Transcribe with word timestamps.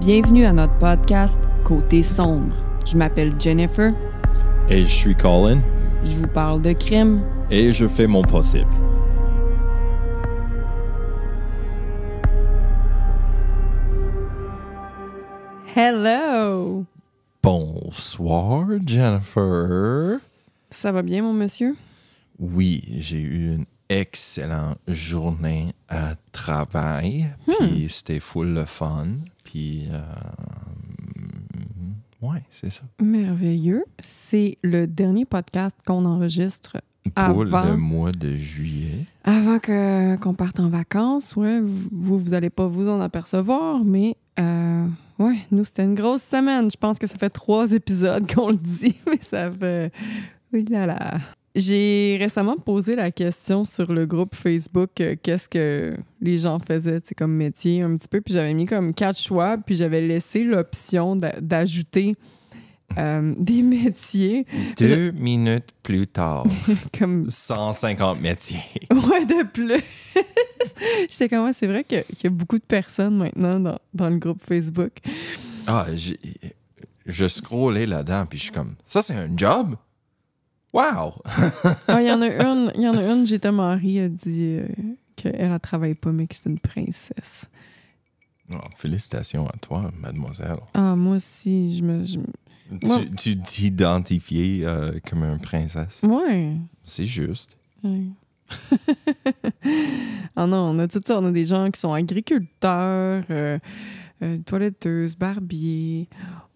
Bienvenue 0.00 0.44
à 0.44 0.52
notre 0.52 0.76
podcast 0.78 1.38
Côté 1.64 2.02
sombre. 2.02 2.54
Je 2.86 2.96
m'appelle 2.96 3.32
Jennifer. 3.40 3.92
Et 4.68 4.82
je 4.82 4.88
suis 4.88 5.14
Colin. 5.14 5.60
Je 6.04 6.16
vous 6.16 6.28
parle 6.28 6.60
de 6.62 6.72
crime. 6.72 7.22
Et 7.50 7.72
je 7.72 7.88
fais 7.88 8.06
mon 8.06 8.22
possible. 8.22 8.70
Hello! 15.74 16.84
Bonsoir, 17.42 18.66
Jennifer. 18.86 20.18
Ça 20.70 20.92
va 20.92 21.02
bien, 21.02 21.22
mon 21.22 21.32
monsieur? 21.32 21.76
Oui, 22.38 22.82
j'ai 22.98 23.20
eu 23.20 23.54
une 23.54 23.64
excellente 23.88 24.78
journée 24.88 25.72
à 25.88 26.14
travail. 26.32 27.28
Puis 27.60 27.88
c'était 27.88 28.20
full 28.20 28.48
le 28.52 28.64
fun. 28.64 29.06
Puis, 29.56 29.88
euh, 29.90 30.02
ouais, 32.20 32.42
c'est 32.50 32.70
ça. 32.70 32.82
Merveilleux. 33.00 33.84
C'est 34.00 34.58
le 34.62 34.86
dernier 34.86 35.24
podcast 35.24 35.74
qu'on 35.86 36.04
enregistre 36.04 36.76
Pour 37.14 37.40
Avant. 37.42 37.64
le 37.64 37.76
mois 37.78 38.12
de 38.12 38.36
juillet. 38.36 39.06
avant 39.24 39.58
que, 39.58 40.16
qu'on 40.16 40.34
parte 40.34 40.60
en 40.60 40.68
vacances. 40.68 41.36
Ouais, 41.36 41.62
vous, 41.62 42.18
vous 42.18 42.34
allez 42.34 42.50
pas 42.50 42.66
vous 42.66 42.86
en 42.86 43.00
apercevoir, 43.00 43.82
mais 43.82 44.18
euh, 44.38 44.86
ouais, 45.18 45.38
nous, 45.50 45.64
c'était 45.64 45.84
une 45.84 45.94
grosse 45.94 46.22
semaine. 46.22 46.70
Je 46.70 46.76
pense 46.76 46.98
que 46.98 47.06
ça 47.06 47.16
fait 47.16 47.30
trois 47.30 47.72
épisodes 47.72 48.30
qu'on 48.30 48.50
le 48.50 48.56
dit, 48.58 48.96
mais 49.06 49.20
ça 49.22 49.50
fait... 49.50 49.90
Oui 50.52 50.66
là 50.66 50.84
là. 50.84 51.12
J'ai 51.58 52.18
récemment 52.20 52.56
posé 52.56 52.94
la 52.96 53.10
question 53.10 53.64
sur 53.64 53.90
le 53.90 54.04
groupe 54.04 54.34
Facebook 54.34 54.90
euh, 55.00 55.16
qu'est-ce 55.22 55.48
que 55.48 55.96
les 56.20 56.36
gens 56.36 56.58
faisaient 56.58 57.00
comme 57.16 57.32
métier 57.32 57.80
un 57.80 57.96
petit 57.96 58.08
peu, 58.08 58.20
puis 58.20 58.34
j'avais 58.34 58.52
mis 58.52 58.66
comme 58.66 58.92
quatre 58.92 59.18
choix, 59.18 59.56
puis 59.56 59.74
j'avais 59.74 60.02
laissé 60.02 60.44
l'option 60.44 61.16
d'a- 61.16 61.40
d'ajouter 61.40 62.14
euh, 62.98 63.34
des 63.38 63.62
métiers 63.62 64.44
Deux 64.78 65.12
minutes 65.12 65.70
plus 65.82 66.06
tard, 66.06 66.44
comme 66.98 67.30
150 67.30 68.20
métiers. 68.20 68.60
Ouais, 68.90 69.24
de 69.24 69.42
plus. 69.46 69.82
J'étais 71.08 71.28
comme, 71.30 71.46
ouais, 71.46 71.52
c'est 71.54 71.66
vrai 71.66 71.84
que- 71.84 72.02
qu'il 72.02 72.24
y 72.24 72.26
a 72.26 72.30
beaucoup 72.30 72.58
de 72.58 72.64
personnes 72.64 73.16
maintenant 73.16 73.58
dans, 73.60 73.78
dans 73.94 74.10
le 74.10 74.18
groupe 74.18 74.42
Facebook. 74.46 74.92
Ah, 75.66 75.86
j'ai- 75.94 76.20
je 77.06 77.26
scrollais 77.26 77.86
là-dedans, 77.86 78.26
puis 78.28 78.38
je 78.38 78.42
suis 78.44 78.52
comme, 78.52 78.74
ça 78.84 79.00
c'est 79.00 79.14
un 79.14 79.28
job? 79.34 79.74
Wow! 80.76 81.14
Ah, 81.88 82.02
Il 82.02 82.08
y 82.08 82.12
en 82.12 82.20
a 82.20 82.26
une, 82.26 82.70
il 82.74 82.82
y 82.82 82.88
en 82.88 82.96
a 82.98 83.02
une, 83.02 83.26
j'étais 83.26 83.50
Marie, 83.50 83.98
a 83.98 84.10
dit 84.10 84.58
euh, 84.60 84.68
qu'elle 85.16 85.50
ne 85.50 85.56
travaille 85.56 85.94
pas, 85.94 86.12
mais 86.12 86.26
que 86.26 86.34
c'est 86.34 86.50
une 86.50 86.58
princesse. 86.58 87.46
Oh, 88.52 88.56
félicitations 88.76 89.46
à 89.48 89.56
toi, 89.56 89.90
mademoiselle. 89.98 90.58
Ah, 90.74 90.94
moi 90.94 91.16
aussi, 91.16 91.78
je 91.78 91.82
me. 91.82 92.04
je. 92.04 92.18
Tu 93.16 93.40
t'identifies 93.40 94.64
euh, 94.64 94.98
comme 95.08 95.22
une 95.24 95.40
princesse? 95.40 96.02
Ouais. 96.02 96.52
C'est 96.84 97.06
juste. 97.06 97.56
ouais. 97.82 98.08
ah 100.36 100.46
non, 100.46 100.58
on 100.58 100.78
a 100.78 100.86
tout 100.88 101.00
ça. 101.04 101.18
On 101.18 101.26
a 101.26 101.30
des 101.32 101.46
gens 101.46 101.70
qui 101.70 101.80
sont 101.80 101.94
agriculteurs, 101.94 103.24
euh, 103.30 103.58
euh, 104.22 104.38
toiletteuses, 104.44 105.16
barbiers. 105.16 106.08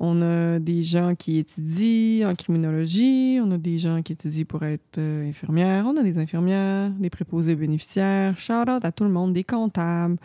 On 0.03 0.23
a 0.23 0.59
des 0.59 0.83
gens 0.83 1.15
qui 1.15 1.37
étudient 1.37 2.31
en 2.31 2.35
criminologie. 2.35 3.39
On 3.43 3.51
a 3.51 3.59
des 3.59 3.79
gens 3.79 4.01
qui 4.01 4.13
étudient 4.15 4.45
pour 4.47 4.63
être 4.63 4.97
euh, 4.97 5.29
infirmières. 5.29 5.85
On 5.87 5.95
a 5.99 6.03
des 6.03 6.17
infirmières, 6.17 6.91
des 6.93 7.11
préposés 7.11 7.55
bénéficiaires. 7.55 8.35
Shout 8.39 8.53
out 8.69 8.83
à 8.85 8.93
tout 8.93 9.05
le 9.05 9.11
monde, 9.11 9.35
des 9.35 9.45
comptables, 9.45 10.17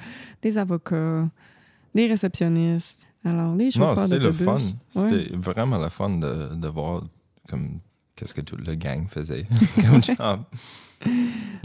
des 0.41 0.57
avocats, 0.57 1.27
des 1.93 2.07
réceptionnistes. 2.07 3.05
Alors, 3.25 3.53
les 3.55 3.65
Non, 3.65 3.71
chauffeurs 3.71 3.97
c'était 3.99 4.19
le 4.19 4.31
fun. 4.31 4.55
Ouais. 4.55 4.61
C'était 4.89 5.35
vraiment 5.35 5.77
le 5.83 5.89
fun 5.89 6.11
de, 6.19 6.55
de 6.55 6.67
voir 6.69 7.03
comme 7.49 7.79
qu'est-ce 8.15 8.33
que 8.33 8.41
toute 8.41 8.65
le 8.65 8.75
gang 8.75 9.05
faisait 9.07 9.45
comme 9.89 10.01
job. 10.03 10.39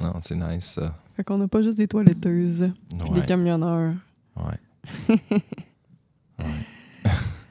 Non, 0.03 0.15
c'est 0.21 0.35
nice 0.35 0.65
ça. 0.65 0.99
Fait 1.17 1.23
qu'on 1.23 1.39
n'a 1.39 1.47
pas 1.47 1.63
juste 1.63 1.77
des 1.79 1.87
toiletteuses, 1.87 2.73
des 2.91 3.05
Ouais, 3.21 3.25
camionneurs. 3.27 3.95
ouais. 4.37 5.17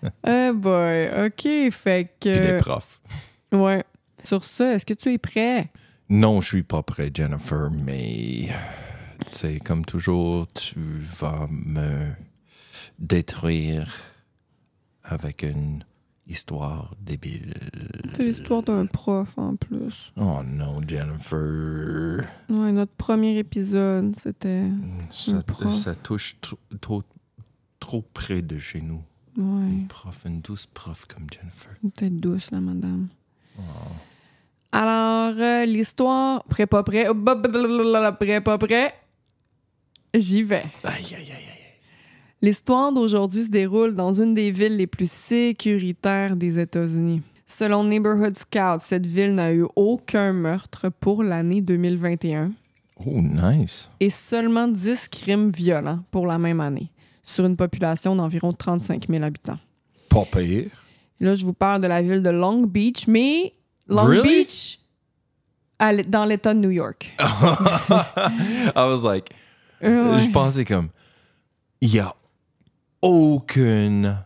Oh 0.03 0.53
boy, 0.53 1.09
OK, 1.25 1.71
fait 1.71 2.15
Puis 2.19 2.29
les 2.29 2.39
que... 2.39 2.59
profs. 2.59 3.01
Ouais. 3.51 3.83
Sur 4.23 4.43
ça, 4.43 4.73
est-ce 4.73 4.85
que 4.85 4.93
tu 4.93 5.13
es 5.13 5.17
prêt? 5.17 5.71
Non, 6.09 6.41
je 6.41 6.47
suis 6.47 6.63
pas 6.63 6.83
prêt, 6.83 7.11
Jennifer, 7.13 7.69
mais 7.71 8.49
c'est 9.27 9.59
comme 9.59 9.85
toujours, 9.85 10.47
tu 10.53 10.79
vas 11.19 11.47
me 11.49 12.09
détruire 12.97 13.93
avec 15.03 15.43
une 15.43 15.83
histoire 16.27 16.95
débile. 17.01 17.53
C'est 18.13 18.23
l'histoire 18.23 18.63
d'un 18.63 18.85
prof 18.85 19.37
en 19.37 19.55
plus. 19.55 20.13
Oh 20.17 20.41
non, 20.43 20.81
Jennifer. 20.87 22.25
Ouais, 22.49 22.71
notre 22.71 22.93
premier 22.93 23.37
épisode, 23.37 24.15
c'était... 24.19 24.65
Ça, 25.11 25.41
ça 25.73 25.95
touche 25.95 26.37
trop, 26.41 26.59
trop, 26.81 27.03
trop 27.79 28.01
près 28.13 28.41
de 28.41 28.59
chez 28.59 28.81
nous. 28.81 29.03
Ouais, 29.39 29.69
Une 29.71 29.87
prof, 29.87 30.21
une 30.25 30.41
douce 30.41 30.65
prof 30.73 31.05
comme 31.05 31.25
Jennifer. 31.33 31.71
peut-être 31.81 32.17
douce, 32.19 32.51
la 32.51 32.59
madame. 32.59 33.07
Alors, 34.71 35.33
euh, 35.39 35.65
l'histoire... 35.65 36.43
Prêt, 36.43 36.67
pas 36.67 36.83
prêt? 36.83 37.07
Blablabla, 37.13 38.11
Prêt, 38.13 38.41
pas 38.41 38.57
prêt? 38.57 38.93
J'y 40.13 40.43
vais. 40.43 40.63
Aïe, 40.83 41.05
aïe, 41.05 41.13
aïe, 41.15 41.31
aïe. 41.31 41.45
L'histoire 42.41 42.91
d'aujourd'hui 42.93 43.43
se 43.43 43.49
déroule 43.49 43.95
dans 43.95 44.13
une 44.13 44.33
des 44.33 44.51
villes 44.51 44.77
les 44.77 44.87
plus 44.87 45.09
sécuritaires 45.11 46.35
des 46.35 46.59
États-Unis. 46.59 47.21
Selon 47.45 47.83
Neighborhood 47.83 48.37
Scout, 48.37 48.81
cette 48.83 49.05
ville 49.05 49.33
n'a 49.35 49.51
eu 49.53 49.65
aucun 49.75 50.33
meurtre 50.33 50.89
pour 50.89 51.23
l'année 51.23 51.61
2021 51.61 52.51
Oh, 53.05 53.21
nice. 53.21 53.89
et 54.01 54.09
seulement 54.09 54.67
10 54.67 55.07
crimes 55.07 55.49
violents 55.51 55.99
pour 56.11 56.27
la 56.27 56.37
même 56.37 56.59
année, 56.59 56.91
sur 57.33 57.45
une 57.45 57.55
population 57.55 58.15
d'environ 58.15 58.51
35 58.53 59.07
000 59.09 59.23
habitants. 59.23 59.59
Pas 60.09 60.23
pire. 60.25 60.65
Là, 61.19 61.35
je 61.35 61.45
vous 61.45 61.53
parle 61.53 61.81
de 61.81 61.87
la 61.87 62.01
ville 62.01 62.23
de 62.23 62.29
Long 62.29 62.61
Beach, 62.61 63.07
mais 63.07 63.53
Long 63.87 64.05
Really? 64.05 64.23
Beach 64.43 64.79
à 65.77 65.95
dans 66.03 66.25
l'État 66.25 66.53
de 66.53 66.59
New 66.59 66.71
York. 66.71 67.11
I 67.19 68.71
was 68.75 69.01
like, 69.03 69.29
Ouais. 69.81 70.19
je 70.19 70.29
pensais 70.31 70.65
comme, 70.65 70.89
il 71.79 71.93
y 71.95 71.99
a 71.99 72.13
aucune, 73.01 74.17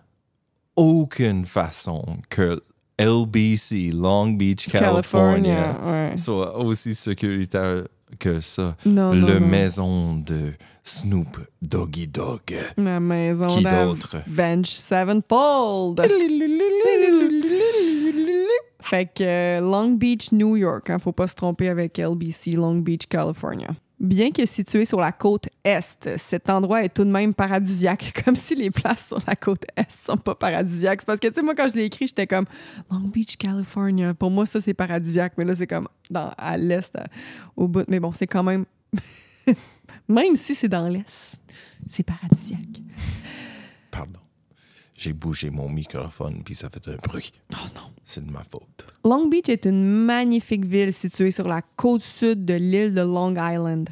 aucune 0.75 1.45
façon 1.45 2.17
que 2.29 2.59
LBC, 2.99 3.91
Long 3.93 4.29
Beach, 4.31 4.67
California, 4.69 5.77
ouais. 5.85 6.17
soit 6.17 6.57
aussi 6.57 6.95
sécuritaire 6.95 7.83
que 8.19 8.39
ça. 8.39 8.75
Non, 8.85 9.13
Le 9.13 9.39
non. 9.39 9.47
maison 9.47 10.15
de 10.17 10.53
Snoop 10.83 11.37
Doggy 11.61 12.07
Dog. 12.07 12.41
Ma 12.77 12.99
maison 12.99 13.47
Qui 13.47 13.63
d'autre? 13.63 14.17
Venge 14.27 14.67
Sevenfold. 14.67 16.01
Fait 18.81 19.05
que 19.05 19.23
euh, 19.23 19.61
Long 19.61 19.91
Beach, 19.91 20.31
New 20.33 20.57
York, 20.57 20.89
hein, 20.89 20.99
faut 20.99 21.13
pas 21.13 21.27
se 21.27 21.35
tromper 21.35 21.69
avec 21.69 21.97
LBC, 21.97 22.51
Long 22.51 22.75
Beach, 22.75 23.03
California. 23.07 23.69
Bien 23.97 24.31
que 24.31 24.45
situé 24.45 24.83
sur 24.83 24.99
la 24.99 25.13
côte 25.13 25.47
est, 25.63 26.17
cet 26.17 26.49
endroit 26.49 26.83
est 26.83 26.93
tout 26.93 27.05
de 27.05 27.09
même 27.09 27.33
paradisiaque, 27.33 28.21
comme 28.25 28.35
si 28.35 28.53
les 28.53 28.69
places 28.69 29.07
sur 29.07 29.19
la 29.25 29.35
côte 29.37 29.63
est 29.77 29.89
sont 29.89 30.17
pas 30.17 30.35
paradisiaques. 30.35 30.99
C'est 30.99 31.05
parce 31.05 31.19
que, 31.21 31.27
tu 31.29 31.35
sais, 31.35 31.41
moi, 31.41 31.55
quand 31.55 31.69
je 31.69 31.75
l'ai 31.75 31.85
écrit, 31.85 32.07
j'étais 32.07 32.27
comme 32.27 32.45
Long 32.91 32.99
Beach, 33.07 33.37
California. 33.37 34.13
Pour 34.13 34.29
moi, 34.31 34.45
ça, 34.45 34.59
c'est 34.59 34.73
paradisiaque, 34.73 35.33
mais 35.37 35.45
là, 35.45 35.55
c'est 35.55 35.67
comme 35.67 35.87
dans, 36.09 36.31
à 36.37 36.57
l'est, 36.57 36.93
à- 36.97 37.05
au 37.55 37.69
bout. 37.69 37.85
Mais 37.87 38.01
bon, 38.01 38.11
c'est 38.13 38.27
quand 38.27 38.43
même. 38.43 38.65
même 40.07 40.35
si 40.35 40.55
c'est 40.55 40.69
dans 40.69 40.87
l'est, 40.87 41.39
c'est 41.89 42.03
paradisiaque. 42.03 42.81
Pardon. 43.91 44.19
J'ai 44.95 45.13
bougé 45.13 45.49
mon 45.49 45.69
microphone 45.69 46.43
puis 46.43 46.55
ça 46.55 46.69
fait 46.69 46.87
un 46.87 46.95
bruit. 46.95 47.31
Oh 47.53 47.67
non. 47.75 47.93
C'est 48.03 48.25
de 48.25 48.31
ma 48.31 48.43
faute. 48.43 48.85
Long 49.05 49.27
Beach 49.27 49.49
est 49.49 49.65
une 49.65 49.83
magnifique 49.83 50.65
ville 50.65 50.93
située 50.93 51.31
sur 51.31 51.47
la 51.47 51.61
côte 51.61 52.01
sud 52.01 52.45
de 52.45 52.53
l'île 52.53 52.93
de 52.93 53.01
Long 53.01 53.31
Island. 53.31 53.89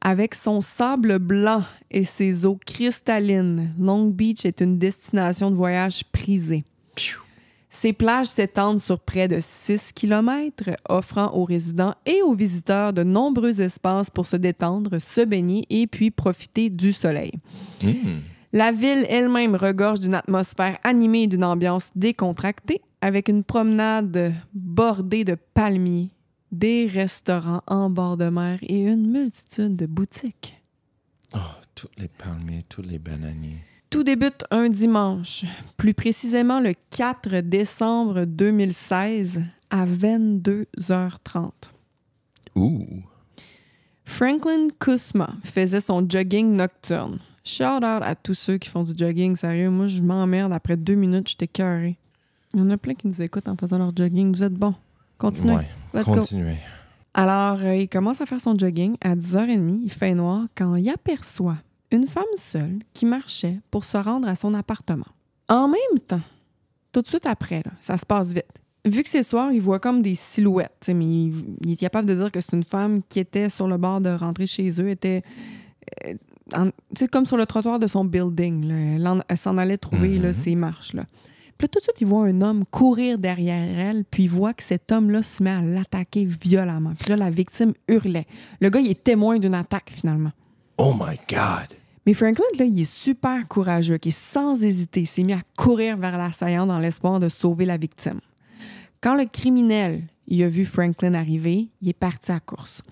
Avec 0.00 0.34
son 0.34 0.60
sable 0.60 1.18
blanc 1.18 1.64
et 1.90 2.04
ses 2.04 2.44
eaux 2.44 2.58
cristallines, 2.64 3.74
Long 3.78 4.06
Beach 4.06 4.44
est 4.44 4.60
une 4.60 4.78
destination 4.78 5.50
de 5.50 5.56
voyage 5.56 6.04
prisée. 6.12 6.64
Ses 7.84 7.92
plages 7.92 8.28
s'étendent 8.28 8.80
sur 8.80 8.98
près 8.98 9.28
de 9.28 9.40
6 9.42 9.92
km, 9.94 10.70
offrant 10.88 11.34
aux 11.34 11.44
résidents 11.44 11.94
et 12.06 12.22
aux 12.22 12.32
visiteurs 12.32 12.94
de 12.94 13.02
nombreux 13.02 13.60
espaces 13.60 14.08
pour 14.08 14.24
se 14.24 14.36
détendre, 14.36 14.98
se 14.98 15.20
baigner 15.20 15.66
et 15.68 15.86
puis 15.86 16.10
profiter 16.10 16.70
du 16.70 16.94
soleil. 16.94 17.32
Hmm. 17.82 18.20
La 18.54 18.72
ville 18.72 19.04
elle-même 19.10 19.54
regorge 19.54 20.00
d'une 20.00 20.14
atmosphère 20.14 20.78
animée 20.82 21.24
et 21.24 21.26
d'une 21.26 21.44
ambiance 21.44 21.90
décontractée, 21.94 22.80
avec 23.02 23.28
une 23.28 23.44
promenade 23.44 24.32
bordée 24.54 25.24
de 25.24 25.36
palmiers, 25.52 26.08
des 26.52 26.86
restaurants 26.86 27.60
en 27.66 27.90
bord 27.90 28.16
de 28.16 28.30
mer 28.30 28.60
et 28.62 28.80
une 28.80 29.10
multitude 29.10 29.76
de 29.76 29.84
boutiques. 29.84 30.58
Oh, 31.34 31.38
tous 31.74 31.90
les 31.98 32.08
palmiers, 32.08 32.64
tous 32.66 32.80
les 32.80 32.98
bananiers. 32.98 33.60
Tout 33.90 34.02
débute 34.02 34.44
un 34.50 34.68
dimanche, 34.68 35.44
plus 35.76 35.94
précisément 35.94 36.60
le 36.60 36.74
4 36.90 37.36
décembre 37.40 38.24
2016 38.24 39.42
à 39.70 39.86
22h30. 39.86 41.50
Ouh. 42.56 42.86
Franklin 44.04 44.68
Kusma 44.78 45.34
faisait 45.44 45.80
son 45.80 46.08
jogging 46.08 46.56
nocturne. 46.56 47.18
Shout 47.44 47.64
out 47.64 48.02
à 48.02 48.14
tous 48.14 48.34
ceux 48.34 48.58
qui 48.58 48.68
font 48.68 48.82
du 48.82 48.92
jogging, 48.96 49.36
sérieux. 49.36 49.70
Moi, 49.70 49.86
je 49.86 50.02
m'emmerde. 50.02 50.52
Après 50.52 50.76
deux 50.76 50.94
minutes, 50.94 51.28
j'étais 51.28 51.46
cœuré. 51.46 51.96
Il 52.54 52.60
y 52.60 52.62
en 52.62 52.70
a 52.70 52.76
plein 52.76 52.94
qui 52.94 53.06
nous 53.06 53.20
écoutent 53.20 53.48
en 53.48 53.56
faisant 53.56 53.78
leur 53.78 53.94
jogging. 53.94 54.32
Vous 54.32 54.42
êtes 54.42 54.54
bons. 54.54 54.74
Continuez. 55.18 55.56
Ouais. 55.56 55.68
Let's 55.92 56.06
go. 56.06 56.14
Continuez. 56.14 56.56
Alors, 57.12 57.58
euh, 57.62 57.76
il 57.76 57.88
commence 57.88 58.20
à 58.20 58.26
faire 58.26 58.40
son 58.40 58.56
jogging 58.56 58.96
à 59.00 59.14
10h30. 59.14 59.80
Il 59.84 59.90
fait 59.90 60.14
noir 60.14 60.46
quand 60.56 60.74
il 60.76 60.88
aperçoit 60.88 61.58
une 61.90 62.06
femme 62.06 62.24
seule 62.36 62.78
qui 62.92 63.06
marchait 63.06 63.60
pour 63.70 63.84
se 63.84 63.96
rendre 63.96 64.28
à 64.28 64.34
son 64.34 64.54
appartement. 64.54 65.06
En 65.48 65.68
même 65.68 66.00
temps, 66.06 66.20
tout 66.92 67.02
de 67.02 67.08
suite 67.08 67.26
après, 67.26 67.62
là, 67.64 67.72
ça 67.80 67.98
se 67.98 68.06
passe 68.06 68.32
vite. 68.32 68.46
Vu 68.86 69.02
que 69.02 69.08
c'est 69.08 69.22
soir, 69.22 69.50
il 69.52 69.60
voit 69.62 69.78
comme 69.78 70.02
des 70.02 70.14
silhouettes, 70.14 70.88
mais 70.88 71.04
il, 71.06 71.32
il 71.64 71.72
est 71.72 71.76
capable 71.76 72.06
de 72.08 72.14
dire 72.14 72.30
que 72.30 72.40
c'est 72.40 72.54
une 72.54 72.64
femme 72.64 73.00
qui 73.08 73.18
était 73.20 73.48
sur 73.48 73.66
le 73.66 73.76
bord 73.78 74.00
de 74.00 74.10
rentrer 74.10 74.46
chez 74.46 74.68
eux, 74.80 74.90
était 74.90 75.22
euh, 76.06 76.14
en- 76.54 76.70
comme 77.10 77.24
sur 77.26 77.36
le 77.36 77.46
trottoir 77.46 77.78
de 77.78 77.86
son 77.86 78.04
building. 78.04 78.64
là. 78.66 78.74
Elle, 78.74 79.06
en- 79.06 79.20
elle 79.28 79.38
s'en 79.38 79.56
allait 79.58 79.78
trouver 79.78 80.18
là, 80.18 80.28
Mhm. 80.28 80.34
ses 80.34 80.54
marches. 80.54 80.92
Là. 80.92 81.04
Puis 81.56 81.64
là, 81.66 81.68
tout 81.68 81.78
de 81.78 81.84
suite, 81.84 82.00
il 82.00 82.06
voit 82.08 82.26
un 82.26 82.40
homme 82.42 82.64
courir 82.66 83.16
derrière 83.18 83.78
elle, 83.78 84.04
puis 84.04 84.24
il 84.24 84.28
voit 84.30 84.52
que 84.52 84.62
cet 84.62 84.90
homme-là 84.92 85.22
se 85.22 85.42
met 85.42 85.50
à 85.50 85.62
l'attaquer 85.62 86.24
violemment. 86.26 86.92
Puis 86.98 87.08
là, 87.10 87.16
la 87.16 87.30
victime 87.30 87.72
hurlait. 87.88 88.26
Le 88.60 88.68
gars, 88.70 88.80
il 88.80 88.90
est 88.90 89.02
témoin 89.04 89.38
d'une 89.38 89.54
attaque, 89.54 89.92
finalement. 89.94 90.32
Oh 90.78 90.94
my 90.94 91.18
God. 91.28 91.76
Mais 92.06 92.14
Franklin, 92.14 92.44
là, 92.58 92.64
il 92.64 92.80
est 92.80 92.84
super 92.84 93.46
courageux, 93.48 93.96
qui 93.96 94.12
sans 94.12 94.62
hésiter, 94.62 95.06
s'est 95.06 95.22
mis 95.22 95.32
à 95.32 95.40
courir 95.56 95.96
vers 95.96 96.18
l'assaillant 96.18 96.66
dans 96.66 96.78
l'espoir 96.78 97.20
de 97.20 97.28
sauver 97.28 97.64
la 97.64 97.76
victime. 97.76 98.20
Quand 99.00 99.14
le 99.14 99.24
criminel 99.24 100.02
il 100.26 100.42
a 100.42 100.48
vu 100.48 100.64
Franklin 100.64 101.14
arriver, 101.14 101.68
il 101.80 101.88
est 101.88 101.92
parti 101.92 102.32
à 102.32 102.40
course. 102.40 102.82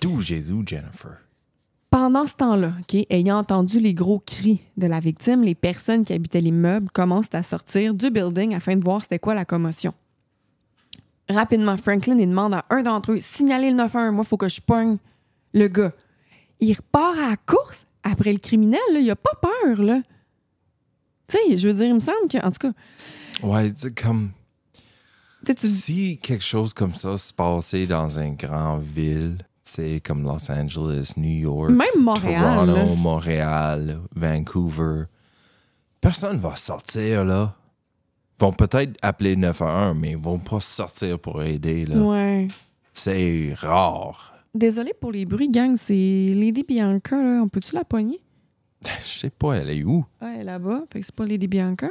Tout 0.00 0.20
Jésus, 0.20 0.62
Jennifer. 0.66 1.18
Pendant 1.90 2.26
ce 2.26 2.34
temps-là, 2.34 2.74
ok, 2.80 3.06
ayant 3.10 3.38
entendu 3.38 3.80
les 3.80 3.94
gros 3.94 4.20
cris 4.20 4.62
de 4.76 4.86
la 4.86 5.00
victime, 5.00 5.42
les 5.42 5.56
personnes 5.56 6.04
qui 6.04 6.12
habitaient 6.12 6.40
l'immeuble 6.40 6.88
commencent 6.92 7.34
à 7.34 7.42
sortir 7.42 7.94
du 7.94 8.10
building 8.10 8.54
afin 8.54 8.76
de 8.76 8.84
voir 8.84 9.02
c'était 9.02 9.18
quoi 9.18 9.34
la 9.34 9.44
commotion. 9.44 9.92
Rapidement, 11.28 11.76
Franklin 11.76 12.18
il 12.18 12.28
demande 12.28 12.54
à 12.54 12.64
un 12.70 12.82
d'entre 12.82 13.12
eux 13.12 13.20
signaler 13.20 13.70
le 13.70 13.76
911, 13.76 14.14
moi, 14.14 14.24
il 14.24 14.28
faut 14.28 14.36
que 14.36 14.48
je 14.48 14.60
pogne 14.60 14.98
le 15.52 15.68
gars. 15.68 15.92
Il 16.60 16.74
repart 16.74 17.18
à 17.18 17.30
la 17.30 17.36
course 17.36 17.86
après 18.02 18.32
le 18.32 18.38
criminel, 18.38 18.80
là, 18.92 19.00
il 19.00 19.10
a 19.10 19.16
pas 19.16 19.32
peur, 19.40 19.82
là. 19.82 20.00
Tu 21.28 21.36
sais, 21.36 21.58
je 21.58 21.68
veux 21.68 21.74
dire, 21.74 21.86
il 21.86 21.94
me 21.94 22.00
semble 22.00 22.28
que, 22.28 22.38
en 22.38 22.50
tout 22.50 22.58
cas, 22.58 22.72
Ouais, 23.42 23.72
c'est 23.74 23.98
comme 23.98 24.32
tu 25.46 25.54
si 25.66 26.18
quelque 26.18 26.44
chose 26.44 26.74
comme 26.74 26.94
ça 26.94 27.16
se 27.16 27.32
passait 27.32 27.86
dans 27.86 28.18
une 28.18 28.36
grande 28.36 28.82
ville, 28.82 29.38
c'est 29.64 30.00
comme 30.00 30.22
Los 30.22 30.50
Angeles, 30.50 31.14
New 31.16 31.40
York, 31.40 31.70
même 31.70 32.04
Montréal, 32.04 32.66
Toronto, 32.66 32.74
là. 32.74 32.96
Montréal, 32.96 34.00
Vancouver, 34.14 35.04
personne 36.00 36.36
va 36.38 36.56
sortir 36.56 37.24
là. 37.24 37.54
Ils 38.38 38.42
vont 38.42 38.52
peut-être 38.52 38.96
appeler 39.02 39.36
911, 39.36 39.96
mais 39.98 40.10
ils 40.10 40.16
vont 40.16 40.38
pas 40.38 40.60
sortir 40.60 41.18
pour 41.18 41.42
aider 41.42 41.86
là. 41.86 41.96
Ouais. 41.96 42.48
C'est 42.92 43.54
rare. 43.56 44.34
Désolé 44.54 44.92
pour 44.98 45.12
les 45.12 45.26
bruits, 45.26 45.48
gang, 45.48 45.76
c'est 45.76 45.92
Lady 45.94 46.64
Bianca, 46.66 47.16
là. 47.16 47.40
On 47.42 47.48
peut-tu 47.48 47.74
la 47.74 47.84
pogner? 47.84 48.20
Je 48.82 49.18
sais 49.18 49.30
pas, 49.30 49.54
elle 49.54 49.70
est 49.70 49.84
où? 49.84 50.04
Ouais, 50.20 50.34
elle 50.34 50.40
est 50.40 50.44
là-bas, 50.44 50.84
fait 50.92 51.00
que 51.00 51.06
c'est 51.06 51.14
pas 51.14 51.26
Lady 51.26 51.46
Bianca. 51.46 51.90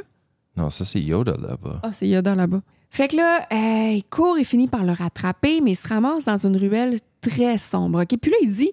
Non, 0.56 0.68
ça 0.68 0.84
c'est 0.84 1.00
Yoda 1.00 1.36
là-bas. 1.36 1.80
Ah, 1.82 1.92
c'est 1.92 2.08
Yoda 2.08 2.34
là-bas. 2.34 2.62
Fait 2.90 3.08
que 3.08 3.16
là, 3.16 3.46
euh, 3.52 3.92
il 3.92 4.04
court 4.04 4.36
et 4.36 4.44
finit 4.44 4.66
par 4.66 4.84
le 4.84 4.92
rattraper, 4.92 5.60
mais 5.60 5.72
il 5.72 5.76
se 5.76 5.86
ramasse 5.86 6.24
dans 6.24 6.44
une 6.44 6.56
ruelle 6.56 6.98
très 7.20 7.56
sombre. 7.56 8.02
OK? 8.02 8.18
Puis 8.20 8.30
là, 8.30 8.36
il 8.42 8.52
dit, 8.52 8.72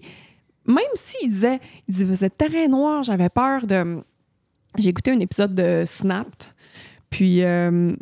même 0.66 0.84
s'il 0.96 1.30
disait, 1.30 1.60
il 1.88 1.96
dit, 1.96 2.04
vous 2.04 2.24
êtes 2.24 2.38
très 2.38 2.68
noir, 2.68 3.04
j'avais 3.04 3.30
peur 3.30 3.68
de. 3.68 4.02
J'ai 4.78 4.90
écouté 4.90 5.12
un 5.12 5.20
épisode 5.20 5.56
de 5.56 5.84
Snapped, 5.86 6.52
puis 7.10 7.44
euh, 7.44 7.96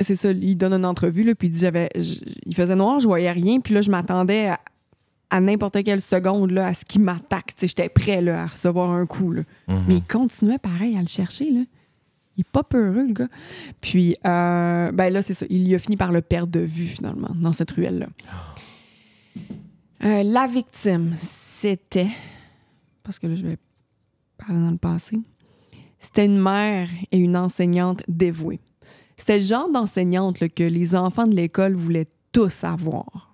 c'est 0.00 0.16
ça, 0.16 0.30
il 0.30 0.56
donne 0.56 0.72
une 0.72 0.86
entrevue, 0.86 1.24
là, 1.24 1.34
puis 1.34 1.48
il 1.48 1.50
dit, 1.52 1.60
j'avais, 1.60 1.88
il 1.94 2.54
faisait 2.54 2.74
noir, 2.74 3.00
je 3.00 3.06
voyais 3.06 3.30
rien, 3.30 3.60
puis 3.60 3.74
là, 3.74 3.82
je 3.82 3.90
m'attendais 3.90 4.48
à, 4.48 4.60
à 5.34 5.40
n'importe 5.40 5.82
quelle 5.82 6.00
seconde 6.00 6.52
là, 6.52 6.68
à 6.68 6.74
ce 6.74 6.84
qu'il 6.84 7.00
m'attaque. 7.00 7.54
J'étais 7.60 7.88
prêt 7.88 8.20
là, 8.20 8.44
à 8.44 8.46
recevoir 8.46 8.92
un 8.92 9.04
coup. 9.04 9.32
Là. 9.32 9.42
Mhm. 9.66 9.84
Mais 9.88 9.96
il 9.96 10.04
continuait 10.04 10.58
pareil 10.58 10.96
à 10.96 11.00
le 11.00 11.08
chercher. 11.08 11.50
Là. 11.50 11.62
Il 12.36 12.42
est 12.42 12.50
pas 12.52 12.62
peureux, 12.62 13.04
le 13.08 13.12
gars. 13.12 13.28
Puis, 13.80 14.14
euh, 14.24 14.92
ben 14.92 15.12
là, 15.12 15.22
c'est 15.22 15.34
ça. 15.34 15.44
Il 15.50 15.66
y 15.66 15.74
a 15.74 15.80
fini 15.80 15.96
par 15.96 16.12
le 16.12 16.22
perdre 16.22 16.52
de 16.52 16.60
vue, 16.60 16.86
finalement, 16.86 17.34
dans 17.34 17.52
cette 17.52 17.72
ruelle-là. 17.72 18.06
Euh, 20.04 20.22
la 20.22 20.46
victime, 20.46 21.16
c'était. 21.58 22.10
Parce 23.02 23.18
que 23.18 23.26
là, 23.26 23.34
je 23.34 23.44
vais 23.44 23.58
parler 24.38 24.62
dans 24.62 24.70
le 24.70 24.78
passé. 24.78 25.18
C'était 25.98 26.26
une 26.26 26.40
mère 26.40 26.88
et 27.10 27.18
une 27.18 27.36
enseignante 27.36 28.04
dévouée. 28.06 28.60
C'était 29.16 29.38
le 29.38 29.44
genre 29.44 29.68
d'enseignante 29.68 30.48
que 30.54 30.62
les 30.62 30.94
enfants 30.94 31.26
de 31.26 31.34
l'école 31.34 31.74
voulaient 31.74 32.06
tous 32.30 32.62
avoir. 32.62 33.33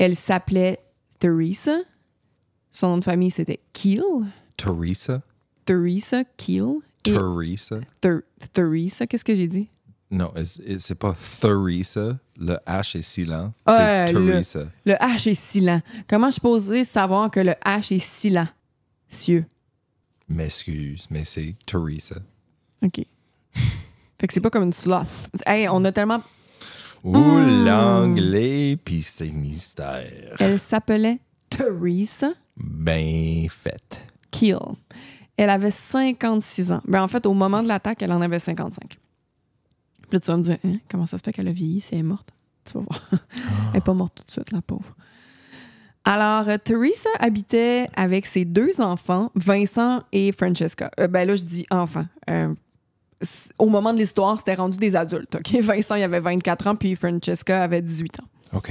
Elle 0.00 0.16
s'appelait 0.16 0.78
Theresa. 1.18 1.76
Son 2.70 2.88
nom 2.88 2.98
de 2.98 3.04
famille, 3.04 3.30
c'était 3.30 3.60
Keel. 3.74 4.00
Teresa? 4.56 5.20
Theresa 5.66 6.24
Keel. 6.38 6.76
Et 7.04 7.12
Teresa? 7.12 7.80
Ther- 8.00 8.22
Theresa, 8.54 9.06
qu'est-ce 9.06 9.24
que 9.24 9.34
j'ai 9.34 9.46
dit? 9.46 9.68
Non, 10.10 10.32
est- 10.34 10.58
est- 10.66 10.78
c'est 10.78 10.94
pas 10.94 11.14
Theresa. 11.40 12.18
Le 12.38 12.56
H 12.66 12.98
est 12.98 13.02
silent. 13.02 13.52
Ouais, 13.66 14.04
c'est 14.06 14.12
le- 14.14 14.26
Teresa. 14.32 14.68
Le 14.86 14.94
H 14.94 15.28
est 15.28 15.34
silent. 15.34 15.82
Comment 16.08 16.30
je 16.30 16.40
posée 16.40 16.84
savoir 16.84 17.30
que 17.30 17.40
le 17.40 17.52
H 17.64 17.94
est 17.94 17.98
silent? 17.98 18.48
Cieux. 19.08 19.44
M'excuse, 20.28 21.06
mais 21.10 21.24
c'est 21.24 21.54
Teresa. 21.66 22.16
OK. 22.82 23.04
fait 24.18 24.26
que 24.26 24.32
c'est 24.32 24.40
pas 24.40 24.50
comme 24.50 24.62
une 24.64 24.72
sloth. 24.72 25.28
Hey, 25.44 25.68
on 25.68 25.84
a 25.84 25.92
tellement. 25.92 26.22
Ouh, 27.04 27.16
Mm. 27.16 27.64
l'anglais, 27.64 28.76
puis 28.84 29.02
c'est 29.02 29.30
mystère. 29.30 30.36
Elle 30.38 30.58
s'appelait 30.58 31.18
Theresa 31.48 32.32
Ben 32.56 33.48
fait. 33.48 34.06
Keel. 34.30 34.58
Elle 35.36 35.50
avait 35.50 35.70
56 35.70 36.72
ans. 36.72 36.82
Ben, 36.86 37.02
en 37.02 37.08
fait, 37.08 37.24
au 37.26 37.32
moment 37.32 37.62
de 37.62 37.68
l'attaque, 37.68 38.02
elle 38.02 38.12
en 38.12 38.20
avait 38.20 38.38
55. 38.38 38.82
Puis 38.88 38.98
là, 40.12 40.20
tu 40.20 40.26
vas 40.30 40.36
me 40.36 40.42
dire, 40.42 40.58
Hein, 40.64 40.76
comment 40.90 41.06
ça 41.06 41.16
se 41.18 41.22
fait 41.22 41.32
qu'elle 41.32 41.48
a 41.48 41.52
vieilli 41.52 41.80
si 41.80 41.94
elle 41.94 42.00
est 42.00 42.02
morte? 42.02 42.28
Tu 42.64 42.74
vas 42.74 42.80
voir. 42.80 43.08
elle 43.12 43.74
n'est 43.74 43.80
pas 43.80 43.94
morte 43.94 44.16
tout 44.18 44.24
de 44.26 44.30
suite, 44.30 44.52
la 44.52 44.60
pauvre. 44.60 44.94
Alors, 46.04 46.48
euh, 46.48 46.56
Teresa 46.62 47.08
habitait 47.18 47.88
avec 47.94 48.26
ses 48.26 48.44
deux 48.44 48.80
enfants, 48.80 49.30
Vincent 49.34 50.02
et 50.12 50.32
Francesca. 50.32 50.90
Euh, 51.00 51.06
ben 51.08 51.26
là, 51.26 51.36
je 51.36 51.44
dis 51.44 51.66
enfants. 51.70 52.06
Euh, 52.28 52.54
au 53.58 53.68
moment 53.68 53.92
de 53.92 53.98
l'histoire, 53.98 54.38
c'était 54.38 54.54
rendu 54.54 54.76
des 54.78 54.96
adultes. 54.96 55.34
OK? 55.36 55.54
Vincent, 55.62 55.94
il 55.96 56.02
avait 56.02 56.20
24 56.20 56.66
ans, 56.68 56.76
puis 56.76 56.94
Francesca 56.96 57.62
avait 57.62 57.82
18 57.82 58.20
ans. 58.20 58.56
OK. 58.58 58.70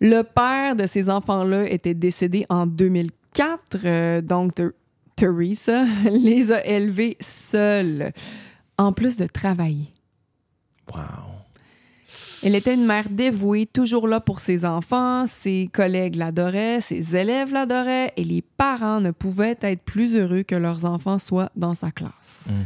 Le 0.00 0.22
père 0.22 0.76
de 0.76 0.86
ces 0.86 1.10
enfants-là 1.10 1.68
était 1.70 1.94
décédé 1.94 2.46
en 2.48 2.66
2004, 2.66 3.76
euh, 3.84 4.20
donc 4.20 4.54
Ther- 4.54 4.70
Teresa 5.16 5.84
les 6.10 6.52
a 6.52 6.64
élevés 6.64 7.16
seuls, 7.20 8.12
en 8.76 8.92
plus 8.92 9.16
de 9.16 9.26
travailler. 9.26 9.92
Wow. 10.94 11.00
Elle 12.44 12.54
était 12.54 12.74
une 12.74 12.86
mère 12.86 13.08
dévouée, 13.10 13.66
toujours 13.66 14.06
là 14.06 14.20
pour 14.20 14.38
ses 14.38 14.64
enfants, 14.64 15.26
ses 15.26 15.68
collègues 15.72 16.14
l'adoraient, 16.14 16.80
ses 16.80 17.16
élèves 17.16 17.52
l'adoraient, 17.52 18.12
et 18.16 18.22
les 18.22 18.42
parents 18.42 19.00
ne 19.00 19.10
pouvaient 19.10 19.58
être 19.60 19.82
plus 19.82 20.14
heureux 20.16 20.44
que 20.44 20.54
leurs 20.54 20.84
enfants 20.84 21.18
soient 21.18 21.50
dans 21.56 21.74
sa 21.74 21.90
classe. 21.90 22.44
Mhm. 22.48 22.64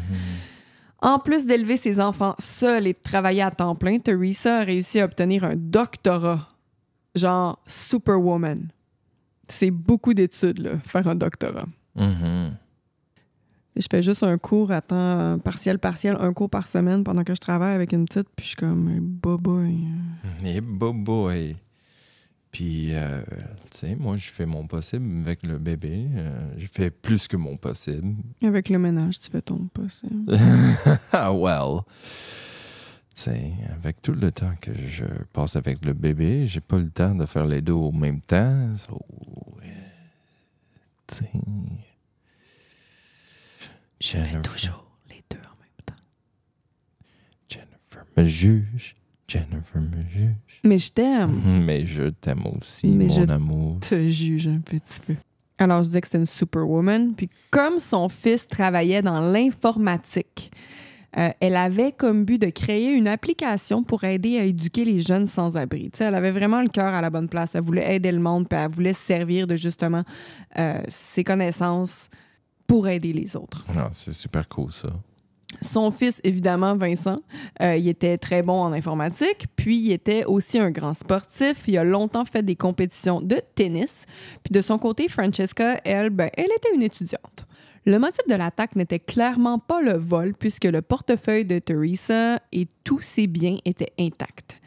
En 1.03 1.19
plus 1.19 1.47
d'élever 1.47 1.77
ses 1.77 2.01
enfants 2.01 2.37
seuls 2.39 2.87
et 2.87 2.93
de 2.93 2.99
travailler 3.03 3.43
à 3.43 3.51
temps 3.51 3.75
plein, 3.75 3.99
Teresa 3.99 4.59
a 4.59 4.65
réussi 4.65 5.01
à 5.01 5.05
obtenir 5.05 5.43
un 5.43 5.55
doctorat, 5.57 6.49
genre 7.17 7.59
superwoman. 7.67 8.69
C'est 9.49 9.73
beaucoup 9.73 10.15
d'études, 10.15 10.61
là, 10.61 10.71
faire 10.85 11.07
un 11.09 11.17
doctorat. 11.17 11.67
Mhm. 11.97 12.57
Je 13.75 13.87
fais 13.91 14.03
juste 14.03 14.23
un 14.23 14.39
cours 14.39 14.71
à 14.71 14.81
temps 14.81 14.97
euh, 14.97 15.37
partiel, 15.39 15.79
partiel, 15.79 16.17
un 16.21 16.33
cours 16.33 16.51
par 16.51 16.69
semaine 16.69 17.03
pendant 17.03 17.25
que 17.25 17.35
je 17.35 17.41
travaille 17.41 17.75
avec 17.75 17.93
une 17.93 18.05
petite, 18.05 18.29
puis 18.37 18.45
je 18.45 18.49
suis 18.49 18.57
comme, 18.57 18.91
eh, 18.95 19.01
boboy. 19.01 19.79
Et 20.45 20.61
boy. 20.61 21.57
Puis, 22.53 22.95
euh, 22.95 23.23
tu 23.71 23.79
sais, 23.79 23.97
moi, 23.97 24.19
je 24.19 24.29
fais 24.29 24.45
mon 24.45 24.67
possible 24.67 25.21
avec 25.21 25.43
le 25.43 25.59
bébé. 25.59 26.07
Euh, 26.15 26.53
je 26.59 26.67
fais 26.67 26.91
plus 26.91 27.27
que 27.27 27.39
mon 27.39 27.57
possible. 27.57 28.15
Avec 28.43 28.69
le 28.69 28.79
ménage, 28.79 29.19
tu 29.21 29.31
fais 29.31 29.41
ton 29.41 29.69
possible. 29.69 30.27
well. 31.13 31.81
Tu 33.15 33.23
sais, 33.23 33.53
avec 33.75 34.03
tout 34.03 34.13
le 34.13 34.31
temps 34.31 34.53
que 34.61 34.71
je 34.87 35.07
passe 35.33 35.57
avec 35.57 35.83
le 35.83 35.95
bébé, 35.95 36.47
j'ai 36.47 36.61
pas 36.61 36.77
le 36.77 36.91
temps 36.91 37.15
de 37.15 37.25
faire 37.25 37.47
les 37.47 37.63
deux 37.63 37.73
au 37.73 37.91
même 37.91 38.21
temps. 38.21 38.77
So, 38.77 39.01
tu 41.07 41.15
sais. 41.17 41.31
Jennifer. 43.99 44.43
Toujours 44.43 44.85
les 45.09 45.23
deux 45.31 45.39
en 45.39 45.57
même 45.59 45.85
temps. 45.87 46.03
Jennifer 47.49 48.05
me 48.17 48.25
juge. 48.27 48.95
Jennifer 49.29 49.81
me 49.81 50.03
juge. 50.11 50.61
Mais 50.65 50.79
je 50.79 50.91
t'aime. 50.93 51.41
Mais 51.65 51.87
je 51.87 52.05
t'aime 52.11 52.45
aussi, 52.57 52.89
Mais 52.89 53.07
mon 53.07 53.15
je- 53.27 53.31
amour. 53.31 53.81
te 53.81 54.09
juge 54.11 54.49
un 54.49 54.59
petit 54.59 55.01
peu. 55.07 55.15
Alors, 55.59 55.79
je 55.83 55.89
disais 55.89 56.01
que 56.01 56.07
c'était 56.09 56.19
une 56.19 56.27
superwoman. 56.27 57.15
Puis, 57.15 57.31
comme 57.51 57.79
son 57.79 58.09
fils 58.09 58.47
travaillait 58.47 59.01
dans 59.03 59.21
l'informatique, 59.21 60.51
euh, 61.19 61.31
elle 61.41 61.57
avait 61.57 61.93
comme 61.93 62.25
but 62.25 62.41
de 62.41 62.49
créer 62.49 62.93
une 62.95 63.07
application 63.07 63.83
pour 63.85 64.03
aider 64.05 64.39
à 64.39 64.45
éduquer 64.45 64.85
les 64.85 65.01
jeunes 65.01 65.27
sans-abri. 65.27 65.91
Tu 65.93 65.99
sais, 65.99 66.05
elle 66.05 66.15
avait 66.15 66.31
vraiment 66.31 66.61
le 66.63 66.69
cœur 66.69 66.93
à 66.95 67.01
la 67.01 67.11
bonne 67.11 67.29
place. 67.29 67.55
Elle 67.55 67.63
voulait 67.63 67.95
aider 67.97 68.11
le 68.13 68.19
monde, 68.19 68.49
puis 68.49 68.59
elle 68.59 68.71
voulait 68.71 68.95
se 68.95 69.03
servir 69.03 69.47
de 69.47 69.57
justement 69.57 70.05
euh, 70.59 70.81
ses 70.89 71.23
connaissances 71.23 72.09
pour 72.67 72.89
aider 72.89 73.13
les 73.13 73.37
autres. 73.37 73.65
Ah, 73.77 73.89
c'est 73.93 74.13
super 74.13 74.49
cool, 74.49 74.73
ça. 74.73 74.89
Son 75.61 75.91
fils, 75.91 76.21
évidemment, 76.25 76.77
Vincent, 76.77 77.19
euh, 77.61 77.77
il 77.77 77.89
était 77.89 78.19
très 78.19 78.43
bon 78.43 78.59
en 78.59 78.73
informatique, 78.73 79.47
puis 79.55 79.79
il 79.79 79.93
était 79.93 80.25
aussi 80.25 80.59
un 80.59 80.71
grand 80.71 80.95
sportif. 80.95 81.65
Il 81.69 81.79
a 81.79 81.85
longtemps 81.85 82.25
fait 82.25 82.43
des 82.43 82.57
compétitions 82.57 83.21
de 83.21 83.41
tennis. 83.55 84.07
Puis 84.43 84.53
de 84.53 84.63
son 84.63 84.79
côté, 84.79 85.09
Francesca, 85.09 85.81
elle, 85.85 86.11
ben, 86.11 86.31
elle 86.37 86.51
était 86.57 86.75
une 86.75 86.83
étudiante. 86.83 87.47
Le 87.85 87.99
motif 87.99 88.27
de 88.29 88.35
l'attaque 88.35 88.77
n'était 88.77 89.01
clairement 89.01 89.59
pas 89.59 89.83
le 89.83 89.95
vol, 89.95 90.35
puisque 90.35 90.65
le 90.65 90.83
portefeuille 90.83 91.45
de 91.45 91.59
Teresa 91.59 92.41
et 92.53 92.69
tous 92.85 93.01
ses 93.01 93.27
biens 93.27 93.57
étaient 93.65 93.93
intacts. 93.99 94.61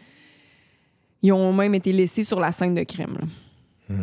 Ils 1.22 1.32
ont 1.32 1.54
même 1.54 1.74
été 1.74 1.92
laissés 1.92 2.24
sur 2.24 2.39
la 2.39 2.51
scène 2.51 2.75
de 2.75 2.84
crime. 2.84 3.18
là. 3.20 3.96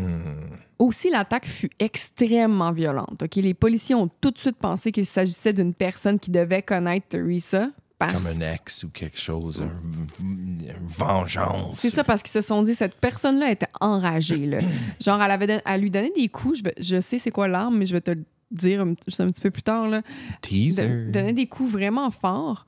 Aussi, 0.83 1.11
l'attaque 1.11 1.47
fut 1.47 1.71
extrêmement 1.79 2.73
violente. 2.73 3.23
ok? 3.23 3.37
Les 3.37 3.55
policiers 3.55 3.95
ont 3.95 4.09
tout 4.21 4.31
de 4.33 4.39
suite 4.39 4.57
pensé 4.57 4.91
qu'il 4.91 5.07
s'agissait 5.07 5.53
d'une 5.53 5.75
personne 5.75 6.19
qui 6.19 6.31
devait 6.31 6.62
connaître 6.62 7.07
Teresa. 7.09 7.69
parce- 7.99 8.15
Comme 8.15 8.27
un 8.27 8.53
ex 8.55 8.83
ou 8.83 8.89
quelque 8.89 9.17
chose, 9.19 9.62
un- 9.62 10.23
une 10.25 10.73
vengeance. 10.81 11.79
C'est 11.79 11.91
ça, 11.91 12.03
parce 12.03 12.21
qu'ils 12.23 12.33
se 12.33 12.41
sont 12.41 12.65
dit, 12.65 12.75
cette 12.75 12.97
personne-là 12.97 13.53
était 13.53 13.69
enragée. 13.81 14.45
là. 14.47 14.59
Genre, 15.01 15.23
elle 15.23 15.31
avait 15.31 15.47
don- 15.47 15.61
elle 15.65 15.81
lui 15.81 15.91
donnait 15.93 16.11
des 16.17 16.29
coups. 16.29 16.59
Je, 16.59 16.65
vais- 16.65 16.75
je 16.81 17.01
sais 17.01 17.21
c'est 17.21 17.31
quoi 17.31 17.47
l'arme, 17.47 17.77
mais 17.79 17.87
je 17.87 17.93
vais 17.93 18.01
te 18.01 18.11
le 18.11 18.25
dire 18.51 18.81
un, 18.83 18.95
juste 19.07 19.21
un 19.21 19.29
petit 19.29 19.41
peu 19.41 19.53
plus 19.53 19.62
tard. 19.62 19.87
Là. 19.87 20.03
Teaser. 20.41 20.89
De- 20.89 21.11
donnait 21.12 21.33
des 21.33 21.47
coups 21.47 21.71
vraiment 21.71 22.11
forts, 22.11 22.67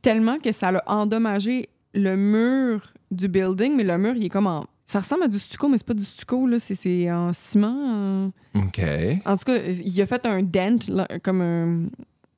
tellement 0.00 0.38
que 0.38 0.52
ça 0.52 0.72
l'a 0.72 0.82
endommagé 0.86 1.68
le 1.92 2.16
mur 2.16 2.94
du 3.10 3.28
building, 3.28 3.74
mais 3.76 3.84
le 3.84 3.98
mur, 3.98 4.14
il 4.16 4.24
est 4.24 4.30
comme 4.30 4.46
en... 4.46 4.64
Ça 4.92 5.00
ressemble 5.00 5.22
à 5.22 5.28
du 5.28 5.38
stucco, 5.38 5.68
mais 5.68 5.78
c'est 5.78 5.86
pas 5.86 5.94
du 5.94 6.04
stucco, 6.04 6.46
là. 6.46 6.58
C'est, 6.60 7.10
en 7.10 7.32
ciment. 7.32 8.26
en- 8.54 8.60
OK. 8.60 8.80
En 9.24 9.36
tout 9.38 9.44
cas, 9.44 9.58
il 9.58 10.02
a 10.02 10.06
fait 10.06 10.26
un 10.26 10.42
dent, 10.42 10.76
là, 10.88 11.08
comme 11.22 11.40
un, 11.40 11.86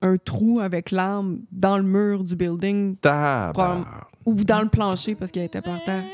un 0.09 0.17
trou 0.19 0.61
avec 0.61 0.93
l'arme 0.93 1.41
dans 1.51 1.77
le 1.77 1.83
mur 1.83 2.23
du 2.23 2.37
building 2.37 2.95
ou 4.25 4.35
dans 4.45 4.63
le 4.63 4.69
plancher 4.69 5.17
parce 5.17 5.33
qu'il 5.33 5.43
était 5.43 5.63
par 5.63 5.83
terre. 5.85 6.05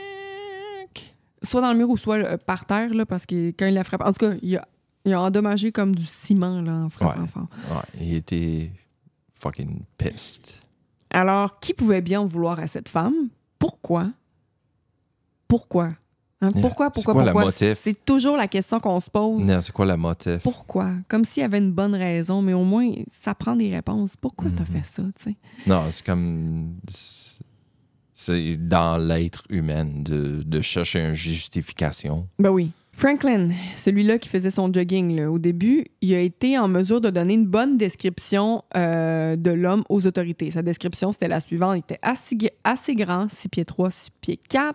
Soit 1.43 1.61
dans 1.61 1.73
le 1.73 1.77
mur 1.79 1.91
ou 1.91 1.99
soit 1.99 2.17
euh, 2.17 2.37
par 2.39 2.65
terre, 2.65 2.95
là, 2.95 3.05
parce 3.05 3.27
que 3.27 3.49
quand 3.51 3.67
il 3.67 3.75
l'a 3.75 3.85
frappé. 3.85 4.05
En 4.05 4.13
tout 4.13 4.27
cas, 4.27 4.35
il 4.43 4.57
a, 4.57 4.67
il 5.05 5.13
a 5.13 5.21
endommagé 5.21 5.73
comme 5.73 5.95
du 5.95 6.05
ciment 6.07 6.63
là, 6.63 6.73
en 6.73 6.89
frappant 6.89 7.21
Ouais. 7.23 7.29
fort. 7.29 7.49
Ouais, 7.71 8.01
il 8.01 8.15
était 8.15 8.71
fucking 9.39 9.83
pissed. 9.99 10.47
Alors, 11.11 11.59
qui 11.61 11.75
pouvait 11.75 12.01
bien 12.03 12.21
en 12.23 12.27
vouloir 12.27 12.59
à 12.61 12.67
cette 12.67 12.89
femme? 12.89 13.29
Pourquoi? 13.59 14.11
Pourquoi? 15.49 15.91
Hein. 16.43 16.53
Pourquoi, 16.53 16.91
pourquoi, 16.91 17.13
quoi 17.15 17.33
pourquoi? 17.33 17.53
C'est 17.53 18.05
toujours 18.07 18.37
la 18.37 18.49
question 18.49 18.81
qu'on 18.81 18.99
se 19.01 19.11
pose. 19.11 19.47
Non, 19.47 19.61
c'est 19.61 19.73
quoi 19.73 19.85
la 19.85 19.97
motif? 19.99 20.39
Pourquoi? 20.43 20.93
Comme 21.09 21.25
s'il 21.25 21.43
y 21.43 21.45
avait 21.45 21.59
une 21.59 21.73
bonne 21.73 21.95
raison, 21.95 22.41
mais 22.41 22.55
au 22.55 22.65
moins, 22.65 22.91
ça 23.09 23.35
prend 23.35 23.55
des 23.57 23.71
réponses. 23.71 24.17
Pourquoi 24.17 24.51
t'as 24.57 24.63
Mhm. 24.65 24.81
fait 24.83 24.87
ça, 24.87 25.03
tu 25.19 25.31
sais? 25.31 25.37
Non, 25.67 25.85
c'est 25.91 26.05
comme. 26.05 26.77
c'est- 26.89 27.29
C'est 28.13 28.57
dans 28.59 28.99
l'être 28.99 29.45
humain 29.49 29.87
de, 29.87 30.43
de 30.45 30.61
chercher 30.61 31.07
une 31.07 31.13
justification. 31.15 32.29
Ben 32.39 32.51
oui. 32.51 32.71
Franklin, 32.93 33.51
celui-là 33.77 34.19
qui 34.19 34.29
faisait 34.29 34.51
son 34.51 34.73
jogging, 34.73 35.17
là, 35.17 35.31
au 35.31 35.39
début, 35.39 35.87
il 36.01 36.15
a 36.15 36.21
été 36.21 36.59
en 36.59 36.69
mesure 36.69 37.01
de 37.01 37.09
donner 37.09 37.35
une 37.35 37.47
bonne 37.47 37.79
description 37.79 38.65
euh, 38.77 39.37
de 39.37 39.51
l'homme 39.51 39.85
aux 39.89 40.07
autorités. 40.07 40.51
Sa 40.51 40.63
description, 40.63 41.13
c'était 41.13 41.29
la 41.29 41.41
suivante. 41.41 41.77
Il 41.77 41.79
était 41.79 42.01
assez, 42.63 42.95
grand, 42.95 43.29
6 43.31 43.49
pieds 43.49 43.65
3, 43.65 43.91
6 43.91 44.11
pieds 44.21 44.37
4, 44.37 44.75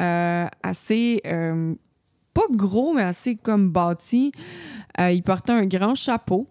euh, 0.00 0.46
assez, 0.62 1.20
euh, 1.26 1.74
pas 2.34 2.46
gros, 2.50 2.92
mais 2.92 3.02
assez 3.02 3.36
comme 3.36 3.70
bâti. 3.70 4.32
Il 4.98 5.22
portait 5.22 5.52
un 5.52 5.66
grand 5.66 5.94
chapeau. 5.94 6.48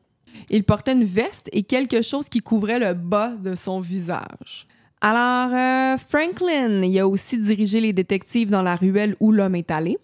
Il 0.49 0.63
portait 0.63 0.93
une 0.93 1.03
veste 1.03 1.47
et 1.51 1.63
quelque 1.63 2.01
chose 2.01 2.27
qui 2.27 2.39
couvrait 2.39 2.79
le 2.79 2.93
bas 2.93 3.33
de 3.35 3.55
son 3.55 3.79
visage. 3.81 4.67
Alors, 4.99 5.99
Franklin, 5.99 6.81
il 6.81 6.97
a 6.97 7.07
aussi 7.07 7.37
dirigé 7.37 7.81
les 7.81 7.93
détectives 7.93 8.49
dans 8.49 8.61
la 8.61 8.75
ruelle 8.75 9.15
où 9.19 9.31
l'homme 9.31 9.55
est 9.55 9.69
allé 9.69 9.97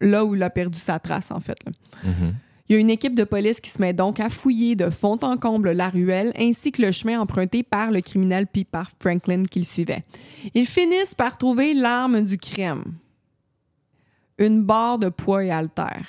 là 0.00 0.24
où 0.24 0.34
il 0.34 0.42
a 0.42 0.50
perdu 0.50 0.78
sa 0.78 0.98
trace, 0.98 1.30
en 1.30 1.40
fait. 1.40 1.58
là. 1.64 1.72
Mhm. 2.04 2.34
Il 2.68 2.72
y 2.72 2.76
a 2.76 2.80
une 2.80 2.90
équipe 2.90 3.14
de 3.14 3.22
police 3.22 3.60
qui 3.60 3.70
se 3.70 3.80
met 3.80 3.92
donc 3.92 4.18
à 4.18 4.28
fouiller 4.28 4.74
de 4.74 4.90
fond 4.90 5.16
en 5.22 5.36
comble 5.36 5.70
la 5.70 5.88
ruelle 5.88 6.32
ainsi 6.36 6.72
que 6.72 6.82
le 6.82 6.90
chemin 6.90 7.20
emprunté 7.20 7.62
par 7.62 7.92
le 7.92 8.00
criminel 8.00 8.48
puis 8.48 8.64
par 8.64 8.90
Franklin 8.98 9.44
qu'il 9.44 9.64
suivait. 9.64 10.02
Ils 10.52 10.66
finissent 10.66 11.14
par 11.14 11.38
trouver 11.38 11.74
l'arme 11.74 12.22
du 12.22 12.36
crime. 12.38 12.82
Une 14.38 14.64
barre 14.64 14.98
de 14.98 15.08
poids 15.10 15.44
et 15.44 15.50
haltère. 15.52 16.06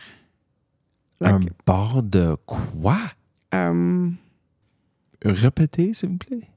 Un 1.22 1.40
que- 1.40 1.50
bord 1.66 2.02
de 2.02 2.36
quoi? 2.48 2.98
euh, 3.54 4.10
Répétez, 5.24 5.94
s'il 5.94 6.10
vous 6.10 6.18
plaît. 6.18 6.50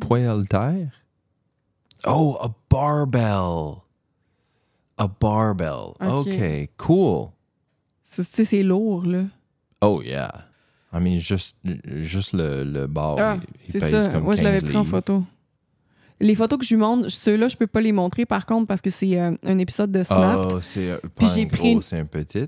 Poids 0.00 0.18
haltère? 0.30 0.90
Oh, 2.06 2.36
a 2.40 2.48
barbell. 2.70 3.82
A 4.98 5.08
barbell. 5.08 5.94
Ok. 6.00 6.26
OK, 6.28 6.68
cool. 6.76 7.28
c'est- 8.04 8.62
lourd, 8.62 9.06
là. 9.06 9.24
Oh, 9.80 10.02
yeah. 10.02 10.44
I 10.92 10.98
mean, 11.00 11.16
juste, 11.18 11.56
juste 11.84 12.32
le, 12.32 12.64
le 12.64 12.86
bar, 12.86 13.16
Ah, 13.18 13.36
il, 13.66 13.72
pèse 13.80 14.04
ça. 14.06 14.10
comme 14.10 14.24
Moi, 14.24 14.34
je 14.36 14.42
15 14.42 14.44
l'avais 14.52 14.66
pris 14.66 14.76
en 14.76 14.84
photo. 14.84 15.22
Les 16.20 16.34
photos 16.34 16.58
que 16.58 16.64
je 16.64 16.74
lui 16.74 16.80
montre, 16.80 17.08
ceux-là, 17.10 17.46
je 17.48 17.56
peux 17.56 17.66
pas 17.68 17.80
les 17.80 17.92
montrer, 17.92 18.26
par 18.26 18.44
contre, 18.46 18.66
parce 18.66 18.80
que 18.80 18.90
c'est 18.90 19.18
euh, 19.20 19.36
un 19.44 19.58
épisode 19.58 19.92
de 19.92 20.02
Snap. 20.02 20.48
Oh, 20.52 20.60
c'est 20.60 20.90
euh, 20.90 20.98
pas 21.14 21.26
un 21.38 21.46
pris- 21.46 21.74
gros, 21.74 21.80
c'est 21.82 21.98
un 21.98 22.06
petit. 22.06 22.46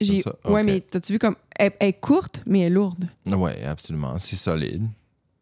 J'ai... 0.00 0.20
ça? 0.22 0.34
Ouais, 0.44 0.64
mais 0.64 0.80
t'as-tu 0.80 1.12
vu 1.12 1.18
comme... 1.20 1.36
Elle, 1.54 1.72
elle 1.78 1.88
est 1.90 1.92
courte, 1.92 2.42
mais 2.46 2.60
elle 2.60 2.66
est 2.66 2.70
lourde. 2.74 3.04
Oui, 3.30 3.52
absolument. 3.64 4.18
C'est 4.18 4.34
solide. 4.34 4.84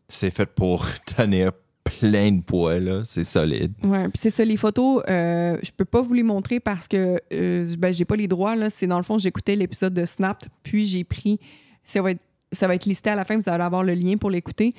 C'est 0.09 0.29
fait 0.31 0.45
pour 0.45 0.85
tenir 1.17 1.53
plein 1.85 2.33
de 2.33 2.43
poids, 2.43 2.79
là. 2.79 3.03
C'est 3.05 3.25
solide. 3.25 3.73
Ouais, 3.83 4.09
puis 4.09 4.19
c'est 4.19 4.31
ça, 4.31 4.45
les 4.45 4.57
photos, 4.57 5.03
euh, 5.09 5.59
je 5.63 5.71
peux 5.71 5.85
pas 5.85 6.03
vous 6.03 6.15
les 6.15 6.23
montrer 6.23 6.61
parce 6.61 6.89
que 6.89 7.17
euh, 7.33 7.75
ben, 7.79 7.93
j'ai 7.93 8.05
pas 8.05 8.17
les 8.17 8.29
droits. 8.29 8.57
Là. 8.57 8.71
C'est 8.71 8.87
dans 8.87 8.97
le 8.97 9.03
fond, 9.03 9.19
j'écoutais 9.19 9.57
l'épisode 9.57 9.95
de 9.95 10.05
Snap, 10.05 10.45
puis 10.63 10.87
j'ai 10.87 11.05
pris. 11.05 11.39
Ça 11.83 12.03
va, 12.03 12.13
être, 12.13 12.23
ça 12.53 12.67
va 12.67 12.75
être 12.75 12.85
listé 12.85 13.11
à 13.11 13.17
la 13.17 13.25
fin, 13.25 13.37
vous 13.37 13.49
allez 13.49 13.65
avoir 13.65 13.83
le 13.83 13.95
lien 13.95 14.17
pour 14.17 14.31
l'écouter. 14.31 14.75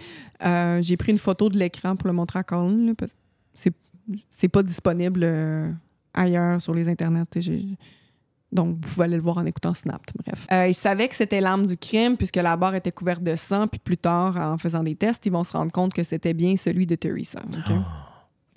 Euh, 0.45 0.81
j'ai 0.81 0.97
pris 0.97 1.11
une 1.11 1.17
photo 1.17 1.49
de 1.49 1.57
l'écran 1.57 1.95
pour 1.95 2.07
le 2.07 2.13
montrer 2.13 2.39
à 2.39 2.43
Colin. 2.43 2.87
Là, 2.87 2.93
parce 2.97 3.11
que 3.11 3.17
c'est, 3.53 3.73
c'est 4.29 4.49
pas 4.49 4.63
disponible 4.63 5.27
ailleurs 6.13 6.61
sur 6.61 6.73
les 6.73 6.87
internets. 6.87 7.25
Donc, 8.51 8.69
vous 8.71 8.93
pouvez 8.93 9.05
aller 9.05 9.15
le 9.15 9.21
voir 9.21 9.37
en 9.37 9.45
écoutant 9.45 9.73
Snap. 9.73 10.01
Bref. 10.25 10.45
Euh, 10.51 10.67
ils 10.67 10.73
savaient 10.73 11.07
que 11.07 11.15
c'était 11.15 11.39
l'arme 11.39 11.65
du 11.65 11.77
crime 11.77 12.17
puisque 12.17 12.35
la 12.35 12.55
barre 12.57 12.75
était 12.75 12.91
couverte 12.91 13.23
de 13.23 13.35
sang. 13.35 13.67
Puis 13.67 13.79
plus 13.79 13.97
tard, 13.97 14.37
en 14.37 14.57
faisant 14.57 14.83
des 14.83 14.95
tests, 14.95 15.25
ils 15.25 15.31
vont 15.31 15.43
se 15.43 15.53
rendre 15.53 15.71
compte 15.71 15.93
que 15.93 16.03
c'était 16.03 16.33
bien 16.33 16.55
celui 16.57 16.85
de 16.85 16.95
Teresa. 16.95 17.41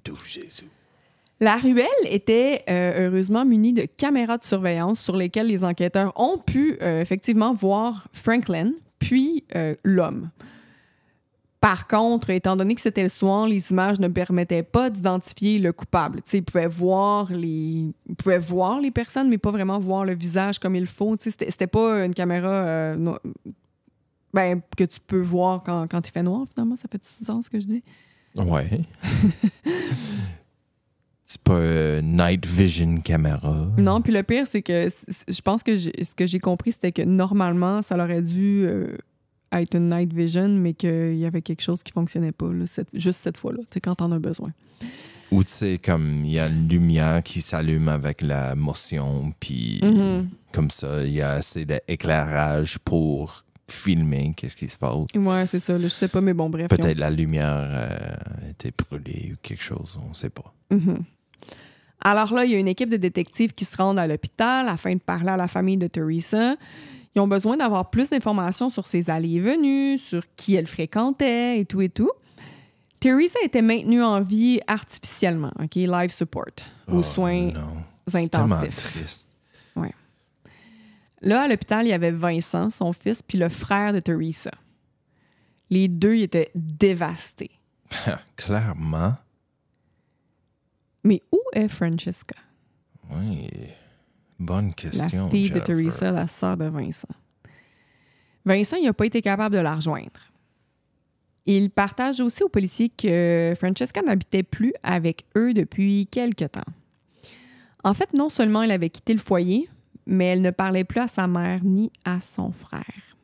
D'où 0.05 0.17
Jésus. 0.25 0.69
La 1.41 1.57
ruelle 1.57 1.87
était 2.05 2.65
euh, 2.69 3.09
heureusement 3.09 3.45
munie 3.45 3.73
de 3.73 3.87
caméras 3.87 4.39
de 4.39 4.45
surveillance 4.45 5.01
sur 5.01 5.17
lesquelles 5.17 5.49
les 5.49 5.65
enquêteurs 5.65 6.13
ont 6.17 6.39
pu 6.39 6.79
euh, 6.81 7.01
effectivement 7.01 7.55
voir 7.55 8.09
Franklin, 8.13 8.73
puis 8.99 9.45
l'homme. 9.85 10.31
Par 11.64 11.87
contre, 11.87 12.28
étant 12.28 12.56
donné 12.56 12.75
que 12.75 12.83
c'était 12.83 13.02
le 13.02 13.09
soir, 13.09 13.47
les 13.49 13.71
images 13.71 13.99
ne 13.99 14.09
permettaient 14.09 14.62
pas 14.62 14.90
d'identifier 14.90 15.59
le 15.59 15.73
coupable. 15.73 16.21
Ils, 16.35 16.42
pouvaient 16.42 16.66
voir 16.66 17.33
les... 17.33 17.90
ils 18.06 18.14
pouvaient 18.18 18.37
voir 18.37 18.83
les 18.83 18.90
personnes, 18.90 19.30
mais 19.30 19.38
pas 19.38 19.50
vraiment 19.50 19.78
voir 19.78 20.04
le 20.04 20.14
visage 20.14 20.59
comme 20.59 20.76
il 20.76 20.87
faut. 20.87 21.16
C'était 21.18 21.50
c'était 21.50 21.66
pas 21.66 22.04
une 22.04 22.12
caméra 22.12 22.50
euh, 22.50 22.97
no- 22.97 23.16
ben, 24.35 24.61
que 24.76 24.85
tu 24.85 25.00
peux 25.00 25.23
voir 25.23 25.62
quand, 25.62 25.87
quand 25.90 26.06
il 26.06 26.11
fait 26.11 26.23
noir, 26.23 26.44
finalement. 26.54 26.76
Ça 26.76 26.87
fait 26.92 26.99
du 27.02 27.25
sens 27.25 27.47
ce 27.47 27.50
que 27.50 27.59
je 27.59 27.66
dis? 27.66 27.83
Ouais. 28.37 28.83
c'est 31.25 31.40
pas 31.40 31.54
euh, 31.54 32.00
night 32.02 32.44
vision 32.44 32.99
caméra. 33.00 33.68
Non, 33.78 34.02
puis 34.02 34.12
le 34.12 34.23
pire, 34.23 34.47
c'est 34.47 34.61
que 34.61 34.90
je 35.28 35.40
pense 35.40 35.62
que 35.62 35.76
j'ai- 35.76 36.04
ce 36.04 36.14
que 36.14 36.26
j'ai 36.26 36.40
compris, 36.40 36.73
c'était 36.73 36.92
que 36.92 37.00
normalement, 37.00 37.80
ça 37.80 37.97
aurait 37.97 38.21
dû 38.21 38.66
euh, 38.66 38.99
être 39.62 39.75
une 39.76 39.88
night 39.88 40.12
vision, 40.12 40.49
mais 40.49 40.75
qu'il 40.75 41.16
y 41.16 41.26
avait 41.26 41.42
quelque 41.42 41.62
chose 41.62 41.82
qui 41.82 41.92
fonctionnait 41.92 42.32
pas, 42.32 42.52
là, 42.52 42.66
cette- 42.66 42.88
juste 42.99 43.20
cette 43.23 43.38
fois-là, 43.38 43.61
quand 43.82 43.94
t'en 43.96 44.11
as 44.12 44.18
besoin. 44.18 44.52
Ou 45.30 45.42
tu 45.42 45.50
sais, 45.50 45.78
comme 45.78 46.23
il 46.25 46.32
y 46.32 46.38
a 46.38 46.46
une 46.49 46.68
lumière 46.68 47.23
qui 47.23 47.40
s'allume 47.40 47.88
avec 47.88 48.20
la 48.23 48.54
motion, 48.54 49.32
puis 49.40 49.80
Mhm. 49.82 50.28
comme 50.52 50.70
ça, 50.70 51.02
il 51.04 51.12
y 51.12 51.23
a 51.23 51.32
assez 51.32 51.64
d'éclairage 51.64 52.78
pour 52.78 53.44
filmer 53.66 54.32
qu'est-ce 54.37 54.56
qui 54.56 54.68
se 54.68 54.76
passe. 54.76 54.94
Ouais, 55.16 55.46
c'est 55.46 55.58
ça. 55.61 55.73
là, 55.73 55.78
je 55.80 55.88
sais 55.88 56.08
pas, 56.08 56.20
mais 56.20 56.34
bon, 56.34 56.50
bref. 56.50 56.68
Peut-être 56.68 56.99
la 56.99 57.11
lumière 57.11 57.66
euh, 57.70 58.50
était 58.50 58.70
brûlée 58.76 59.32
ou 59.32 59.37
quelque 59.42 59.62
chose, 59.62 59.99
on 60.08 60.12
sait 60.14 60.30
pas. 60.30 60.54
Mhm. 60.70 60.99
Alors 62.06 62.34
là, 62.34 62.44
il 62.44 62.50
y 62.50 62.54
a 62.54 62.58
une 62.58 62.68
équipe 62.68 62.90
de 62.90 62.99
détectives 62.99 63.54
qui 63.54 63.64
se 63.64 63.76
rendent 63.76 63.99
à 63.99 64.06
l'hôpital 64.06 64.68
afin 64.68 64.92
de 64.94 65.00
parler 65.00 65.30
à 65.30 65.37
la 65.38 65.49
famille 65.49 65.78
de 65.78 65.87
Teresa. 65.87 66.54
Ils 67.14 67.21
ont 67.21 67.28
besoin 67.28 67.56
d'avoir 67.56 67.90
plus 67.90 68.11
d'informations 68.11 68.71
sur 68.71 68.87
ses 68.87 69.09
allées 69.11 69.35
et 69.35 69.40
venues, 69.40 69.99
sur 69.99 70.23
qui 70.37 70.54
elle 70.56 70.66
fréquentait 70.66 71.61
et 71.61 71.64
tout 71.64 71.80
et 71.80 71.88
tout. 71.88 72.11
Teresa 72.99 73.38
était 73.44 73.62
maintenue 73.62 74.02
en 74.02 74.21
vie 74.21 74.61
artificiellement, 74.66 75.52
OK? 75.62 75.75
Life 75.76 76.12
support, 76.12 76.47
aux 76.88 76.99
Oh, 76.99 77.02
soins 77.02 77.52
non. 77.52 77.85
Intensifs. 78.12 78.76
triste. 78.76 79.30
Là, 81.21 81.42
à 81.42 81.49
l'hôpital, 81.49 81.87
il 81.87 81.88
y 81.88 81.92
avait 81.94 82.11
Vincent, 82.11 82.68
son 82.68 82.92
fils, 82.92 83.23
puis 83.23 83.38
le 83.38 83.49
frère 83.49 83.94
de 83.94 84.00
Teresa. 84.00 84.50
Les 85.71 85.88
deux 85.88 86.16
ils 86.16 86.23
étaient 86.25 86.50
dévastés. 86.54 87.50
Clairement. 88.37 89.14
Mais 91.02 91.23
où 91.33 91.38
est 91.54 91.68
Francesca? 91.68 92.35
Oui. 93.11 93.49
Bonne 94.38 94.69
La 94.69 94.73
question. 94.73 95.31
fille 95.31 95.50
de. 95.50 95.61
Teresa, 95.61 96.11
la 96.11 96.26
sœur 96.26 96.57
de 96.57 96.64
Vincent. 96.64 97.09
Vincent, 98.45 98.76
il 98.76 98.85
n'a 98.85 98.93
pas 98.93 99.07
été 99.07 99.23
capable 99.23 99.55
de 99.55 99.61
la 99.61 99.75
rejoindre. 99.76 100.21
Il 101.47 101.71
partage 101.71 102.21
aussi 102.21 102.43
aux 102.43 102.49
policiers 102.49 102.88
que 102.88 103.55
Francesca 103.57 104.00
n'habitait 104.03 104.43
plus 104.43 104.73
avec 104.83 105.25
eux 105.37 105.53
depuis 105.53 106.07
quelque 106.07 106.45
temps. 106.45 106.61
En 107.83 107.93
fait, 107.93 108.12
non 108.14 108.31
seulement 108.31 108.62
elle 108.62 108.71
avait 108.71 108.88
quitté 108.91 109.12
le 109.12 109.21
foyer, 109.21 109.69
mais 110.07 110.26
elle 110.26 110.41
ne 110.41 110.50
parlait 110.50 110.85
plus 110.85 111.00
à 111.00 111.09
sa 111.09 111.26
mère 111.26 111.62
ni 111.62 111.93
à 112.05 112.21
son 112.21 112.50
frère. 112.50 113.17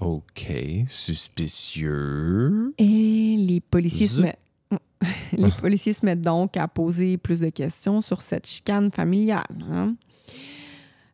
OK. 0.00 0.52
Suspicieux. 0.88 2.74
Et 2.78 3.36
les 3.38 3.60
policiers 3.60 4.06
se 4.06 4.20
mettent. 4.20 4.38
Les 5.32 5.50
policiers 5.50 5.92
se 5.92 6.04
mettent 6.04 6.22
donc 6.22 6.56
à 6.56 6.68
poser 6.68 7.18
plus 7.18 7.40
de 7.40 7.50
questions 7.50 8.00
sur 8.00 8.22
cette 8.22 8.46
chicane 8.46 8.90
familiale. 8.90 9.44
hein. 9.70 9.94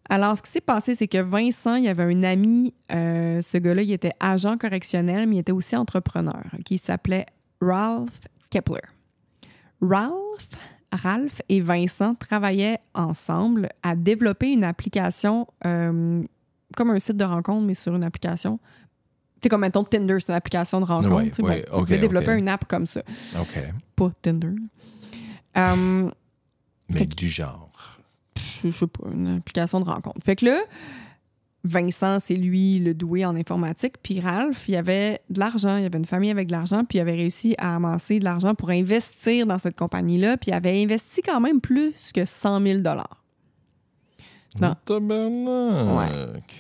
Alors, 0.09 0.37
ce 0.37 0.43
qui 0.43 0.51
s'est 0.51 0.61
passé, 0.61 0.95
c'est 0.95 1.09
que 1.09 1.19
Vincent, 1.19 1.77
il 1.77 1.89
avait 1.89 2.03
un 2.03 2.23
ami, 2.25 2.75
euh, 2.93 3.41
ce 3.41 3.57
gars-là, 3.57 3.83
il 3.83 3.93
était 3.93 4.13
agent 4.21 4.59
correctionnel, 4.59 5.27
mais 5.27 5.37
il 5.37 5.39
était 5.39 5.53
aussi 5.53 5.75
entrepreneur, 5.77 6.43
qui 6.65 6.77
s'appelait 6.77 7.25
Ralph 7.61 8.21
Kepler. 8.51 8.83
Ralph, 9.81 10.49
Ralph 10.93 11.41
et 11.49 11.61
Vincent 11.61 12.15
travaillaient 12.15 12.81
ensemble 12.95 13.69
à 13.83 13.97
développer 13.97 14.53
une 14.53 14.65
application, 14.65 15.47
euh, 15.65 16.23
comme 16.77 16.91
un 16.91 16.99
site 16.99 17.17
de 17.17 17.25
rencontre, 17.25 17.65
mais 17.65 17.75
sur 17.75 17.95
une 17.95 18.05
application. 18.05 18.61
Tu 19.41 19.47
sais, 19.47 19.49
comme 19.51 19.61
mettons 19.63 19.85
Tinder, 19.85 20.17
c'est 20.21 20.31
une 20.33 20.37
application 20.37 20.81
de 20.81 20.87
rencontre. 20.87 21.15
Ouais, 21.15 21.31
ouais, 21.43 21.65
bon, 21.71 21.77
on 21.77 21.81
ok, 21.81 21.87
voulait 21.87 21.99
développer 21.99 22.33
une 22.33 22.49
app 22.49 22.67
comme 22.67 22.87
ça. 22.87 23.03
OK. 23.39 23.59
Pas 23.97 24.11
Tinder. 24.23 24.49
Euh, 25.57 26.11
Mais 26.89 27.07
que- 27.07 27.15
du 27.15 27.29
genre. 27.29 27.71
je 28.65 28.71
sais 28.71 28.87
pas, 28.87 29.09
une 29.13 29.37
application 29.39 29.81
de 29.81 29.85
rencontre. 29.85 30.19
Fait 30.25 30.37
que 30.37 30.47
là, 30.47 30.61
Vincent, 31.67 32.19
c'est 32.21 32.35
lui 32.35 32.79
le 32.79 32.93
doué 32.95 33.25
en 33.25 33.35
informatique. 33.37 33.95
Puis 34.03 34.21
Ralph, 34.21 34.69
il 34.69 34.77
avait 34.77 35.21
de 35.31 35.39
l'argent, 35.41 35.77
il 35.79 35.85
avait 35.87 35.99
une 35.99 36.05
famille 36.05 36.31
avec 36.31 36.49
de 36.49 36.53
l'argent, 36.53 36.85
puis 36.85 36.99
il 36.99 37.01
avait 37.01 37.15
réussi 37.15 37.55
à 37.59 37.77
amasser 37.77 38.19
de 38.19 38.25
l'argent 38.25 38.55
pour 38.55 38.69
investir 38.71 39.47
dans 39.47 39.59
cette 39.59 39.77
compagnie-là. 39.77 40.37
Puis 40.37 40.51
il 40.51 40.55
avait 40.55 40.83
investi 40.83 41.23
quand 41.23 41.41
même 41.41 41.61
plus 41.63 42.13
que 42.15 42.25
100 42.27 42.61
000 42.61 42.81
Non. 44.61 44.75
Tabarnak. 44.85 46.55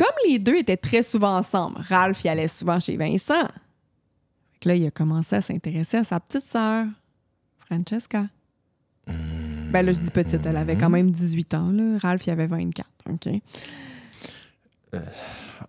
Comme 0.00 0.16
les 0.26 0.38
deux 0.38 0.56
étaient 0.56 0.78
très 0.78 1.02
souvent 1.02 1.36
ensemble, 1.36 1.78
Ralph 1.86 2.24
y 2.24 2.28
allait 2.30 2.48
souvent 2.48 2.80
chez 2.80 2.96
Vincent. 2.96 3.42
Fait 3.44 4.60
que 4.60 4.68
là, 4.70 4.74
il 4.74 4.86
a 4.86 4.90
commencé 4.90 5.36
à 5.36 5.42
s'intéresser 5.42 5.98
à 5.98 6.04
sa 6.04 6.18
petite 6.18 6.46
sœur, 6.46 6.86
Francesca. 7.58 8.24
Ben 9.06 9.82
là, 9.84 9.92
je 9.92 10.00
dis 10.00 10.10
petite, 10.10 10.46
elle 10.46 10.56
avait 10.56 10.78
quand 10.78 10.88
même 10.88 11.10
18 11.10 11.52
ans. 11.52 11.70
Là. 11.70 11.98
Ralph, 11.98 12.26
il 12.26 12.30
avait 12.30 12.46
24. 12.46 12.88
OK? 13.10 13.28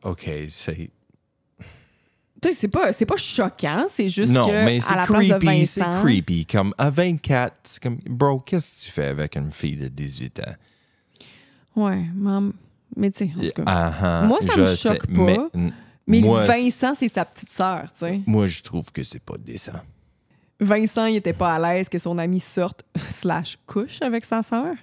OK, 0.04 0.30
c'est... 0.50 0.90
Tu 2.42 2.48
sais, 2.48 2.54
c'est 2.54 2.68
pas, 2.70 2.94
c'est 2.94 3.06
pas 3.06 3.18
choquant, 3.18 3.86
c'est 3.90 4.08
juste 4.08 4.32
Non, 4.32 4.46
que 4.46 4.66
mais 4.66 4.78
à 4.78 4.80
c'est 4.80 4.96
la 4.96 5.06
place 5.08 5.28
de 5.28 5.34
creepy, 5.34 5.66
c'est 5.66 5.82
Vincent, 5.82 6.04
creepy. 6.04 6.46
Comme 6.46 6.74
à 6.78 6.90
24, 6.90 7.54
c'est 7.64 7.84
comme, 7.84 7.98
bro, 8.06 8.40
qu'est-ce 8.40 8.80
que 8.80 8.86
tu 8.86 8.92
fais 8.94 9.08
avec 9.08 9.36
une 9.36 9.52
fille 9.52 9.76
de 9.76 9.90
18 9.90 10.40
ans? 10.40 10.56
Ouais, 11.76 12.06
maman. 12.16 12.54
Mais 12.96 13.12
tu 13.12 13.26
sais, 13.26 13.32
en 13.38 13.40
tout 13.42 13.54
cas. 13.56 13.64
Ah, 13.66 13.94
ah, 14.02 14.26
Moi, 14.28 14.40
ça 14.42 14.58
me 14.58 14.76
choque 14.76 15.08
pas, 15.08 15.50
mais 16.08 16.22
moi, 16.22 16.46
Vincent, 16.46 16.94
c'est 16.96 17.10
sa 17.10 17.24
petite 17.26 17.52
sœur, 17.52 17.84
tu 17.94 18.00
sais. 18.06 18.22
moi, 18.26 18.46
je 18.48 18.62
trouve 18.62 18.92
que 18.92 19.04
c'est 19.04 19.22
pas 19.24 19.38
décent. 19.38 19.72
Vincent, 20.60 21.06
il 21.06 21.16
était 21.16 21.34
pas 21.34 21.56
à 21.56 21.60
l'aise 21.60 21.90
que 21.90 21.98
son 22.00 22.18
ami 22.18 22.40
sorte 22.40 22.84
slash 23.08 23.58
couche 23.66 24.02
avec 24.02 24.26
sa 24.26 24.44
sœur. 24.44 24.76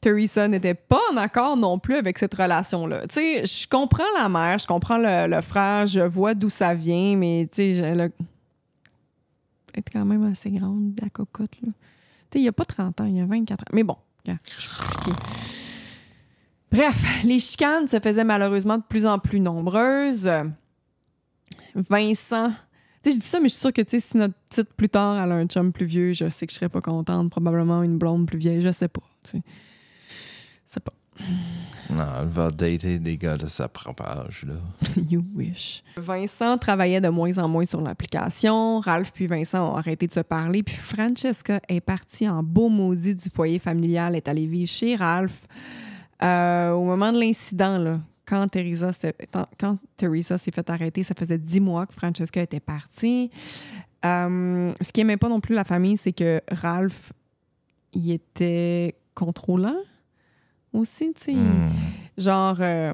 Teresa 0.00 0.46
n'était 0.46 0.74
pas 0.74 1.00
en 1.12 1.16
accord 1.16 1.56
non 1.56 1.78
plus 1.78 1.94
avec 1.96 2.18
cette 2.18 2.34
relation-là. 2.34 3.06
Tu 3.08 3.14
sais, 3.14 3.46
je 3.46 3.66
comprends 3.66 4.04
la 4.16 4.28
mère, 4.28 4.58
je 4.58 4.66
comprends 4.66 4.98
le, 4.98 5.26
le 5.26 5.40
frère, 5.40 5.86
je 5.86 6.00
vois 6.00 6.34
d'où 6.34 6.50
ça 6.50 6.74
vient, 6.74 7.16
mais 7.16 7.48
tu 7.50 7.56
sais, 7.56 7.70
elle 7.76 8.00
a- 8.02 8.08
est 9.74 9.90
quand 9.92 10.04
même 10.04 10.24
assez 10.30 10.50
grande, 10.50 10.92
la 11.02 11.08
cocotte, 11.08 11.56
là. 11.62 11.68
Tu 12.30 12.38
sais, 12.38 12.40
il 12.40 12.42
y 12.42 12.48
a 12.48 12.52
pas 12.52 12.64
30 12.64 13.00
ans, 13.00 13.04
il 13.06 13.16
y 13.16 13.20
a 13.20 13.26
24 13.26 13.62
ans. 13.62 13.64
Mais 13.72 13.82
bon, 13.82 13.96
je 14.26 14.32
suis. 14.60 14.70
Bref, 16.72 17.24
les 17.24 17.38
chicanes 17.38 17.88
se 17.88 17.98
faisaient 18.00 18.24
malheureusement 18.24 18.78
de 18.78 18.82
plus 18.82 19.06
en 19.06 19.18
plus 19.18 19.40
nombreuses. 19.40 20.30
Vincent 21.74 22.52
tu 23.06 23.12
sais, 23.12 23.18
je 23.18 23.20
dis 23.22 23.28
ça, 23.28 23.38
mais 23.38 23.48
je 23.48 23.54
suis 23.54 23.60
sûre 23.60 23.72
que, 23.72 23.82
tu 23.82 23.90
sais, 23.90 24.00
si 24.00 24.16
notre 24.16 24.34
petite 24.50 24.74
plus 24.74 24.88
tard, 24.88 25.22
elle 25.22 25.30
a 25.30 25.36
un 25.36 25.46
chum 25.46 25.72
plus 25.72 25.86
vieux, 25.86 26.12
je 26.12 26.28
sais 26.28 26.44
que 26.44 26.52
je 26.52 26.56
serais 26.56 26.68
pas 26.68 26.80
contente. 26.80 27.30
Probablement 27.30 27.84
une 27.84 27.98
blonde 27.98 28.26
plus 28.26 28.38
vieille, 28.38 28.62
je 28.62 28.72
sais 28.72 28.88
pas. 28.88 29.02
Tu 29.22 29.30
sais. 29.30 29.42
Sais 30.66 30.80
pas. 30.80 30.92
Non, 31.88 32.04
elle 32.20 32.26
va 32.26 32.50
dater 32.50 32.98
des 32.98 33.16
gars 33.16 33.36
de 33.36 33.46
sa 33.46 33.68
propre 33.68 34.02
âge, 34.02 34.44
là. 34.44 34.54
You 35.08 35.24
wish. 35.36 35.84
Vincent 35.96 36.58
travaillait 36.58 37.00
de 37.00 37.08
moins 37.08 37.38
en 37.38 37.46
moins 37.46 37.64
sur 37.64 37.80
l'application. 37.80 38.80
Ralph 38.80 39.12
puis 39.12 39.28
Vincent 39.28 39.72
ont 39.72 39.76
arrêté 39.76 40.08
de 40.08 40.12
se 40.12 40.20
parler. 40.20 40.64
Puis 40.64 40.74
Francesca 40.74 41.60
est 41.68 41.80
partie 41.80 42.28
en 42.28 42.42
beau 42.42 42.68
maudit 42.68 43.14
du 43.14 43.30
foyer 43.30 43.60
familial, 43.60 44.16
est 44.16 44.26
allée 44.26 44.46
vivre 44.46 44.68
chez 44.68 44.96
Ralph. 44.96 45.46
Euh, 46.22 46.70
au 46.72 46.84
moment 46.84 47.12
de 47.12 47.20
l'incident, 47.20 47.78
là, 47.78 48.00
quand 48.26 48.48
Teresa 48.48 48.92
s'est 48.92 49.14
fait 49.16 50.70
arrêter, 50.70 51.02
ça 51.02 51.14
faisait 51.16 51.38
dix 51.38 51.60
mois 51.60 51.86
que 51.86 51.92
Francesca 51.92 52.42
était 52.42 52.60
partie. 52.60 53.30
Euh, 54.04 54.72
ce 54.80 54.92
qui 54.92 55.00
n'aimait 55.00 55.16
pas 55.16 55.28
non 55.28 55.40
plus 55.40 55.54
la 55.54 55.64
famille, 55.64 55.96
c'est 55.96 56.12
que 56.12 56.40
Ralph, 56.50 57.12
il 57.92 58.10
était 58.10 58.96
contrôlant 59.14 59.76
aussi, 60.72 61.12
tu 61.14 61.24
sais. 61.24 61.34
Hmm. 61.34 61.70
Genre, 62.18 62.56
euh, 62.60 62.92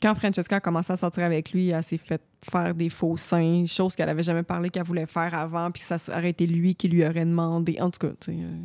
quand 0.00 0.14
Francesca 0.14 0.56
a 0.56 0.60
commencé 0.60 0.92
à 0.92 0.96
sortir 0.96 1.24
avec 1.24 1.52
lui, 1.52 1.68
elle 1.68 1.82
s'est 1.82 1.98
fait 1.98 2.22
faire 2.42 2.74
des 2.74 2.88
faux 2.88 3.16
seins, 3.16 3.66
chose 3.66 3.94
qu'elle 3.94 4.08
avait 4.08 4.22
jamais 4.22 4.42
parlé 4.42 4.70
qu'elle 4.70 4.84
voulait 4.84 5.06
faire 5.06 5.34
avant, 5.34 5.70
puis 5.70 5.82
ça 5.82 5.96
aurait 6.08 6.30
été 6.30 6.46
lui 6.46 6.74
qui 6.74 6.88
lui 6.88 7.04
aurait 7.04 7.26
demandé. 7.26 7.76
En 7.80 7.90
tout 7.90 8.06
cas, 8.06 8.14
tu 8.20 8.32
sais, 8.32 8.38
euh, 8.38 8.56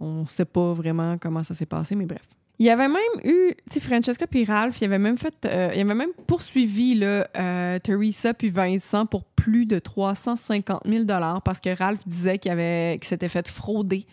on 0.00 0.26
sait 0.26 0.44
pas 0.44 0.72
vraiment 0.72 1.18
comment 1.18 1.42
ça 1.42 1.54
s'est 1.54 1.66
passé, 1.66 1.94
mais 1.94 2.06
bref. 2.06 2.26
Il 2.58 2.64
y 2.66 2.70
avait 2.70 2.88
même 2.88 3.00
eu, 3.24 3.52
tu 3.70 3.74
sais, 3.74 3.80
Francesca 3.80 4.26
puis 4.26 4.44
Ralph, 4.46 4.80
il 4.80 4.86
avait 4.86 4.98
même 4.98 5.18
fait, 5.18 5.34
euh, 5.44 5.70
il 5.74 5.80
avait 5.80 5.94
même 5.94 6.12
poursuivi 6.26 6.94
là, 6.94 7.28
euh, 7.36 7.78
Teresa 7.80 8.32
puis 8.32 8.48
Vincent 8.48 9.04
pour 9.04 9.24
plus 9.24 9.66
de 9.66 9.78
350 9.78 10.80
000 10.86 11.04
parce 11.44 11.60
que 11.60 11.76
Ralph 11.76 12.00
disait 12.06 12.38
qu'il 12.38 12.50
avait, 12.50 12.98
qu'il 12.98 13.08
s'était 13.08 13.28
fait 13.28 13.48
frauder. 13.48 14.06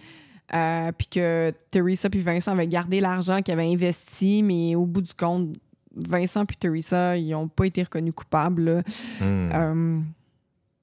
Euh, 0.53 0.91
puis 0.91 1.07
que 1.07 1.51
Teresa 1.71 2.09
puis 2.09 2.19
Vincent 2.19 2.51
avaient 2.51 2.67
gardé 2.67 2.99
l'argent 2.99 3.41
qu'ils 3.41 3.53
avaient 3.53 3.71
investi, 3.71 4.43
mais 4.43 4.75
au 4.75 4.85
bout 4.85 5.01
du 5.01 5.13
compte, 5.13 5.55
Vincent 5.95 6.45
puis 6.45 6.57
Teresa, 6.57 7.15
ils 7.15 7.29
n'ont 7.29 7.47
pas 7.47 7.65
été 7.65 7.81
reconnus 7.83 8.13
coupables. 8.13 8.83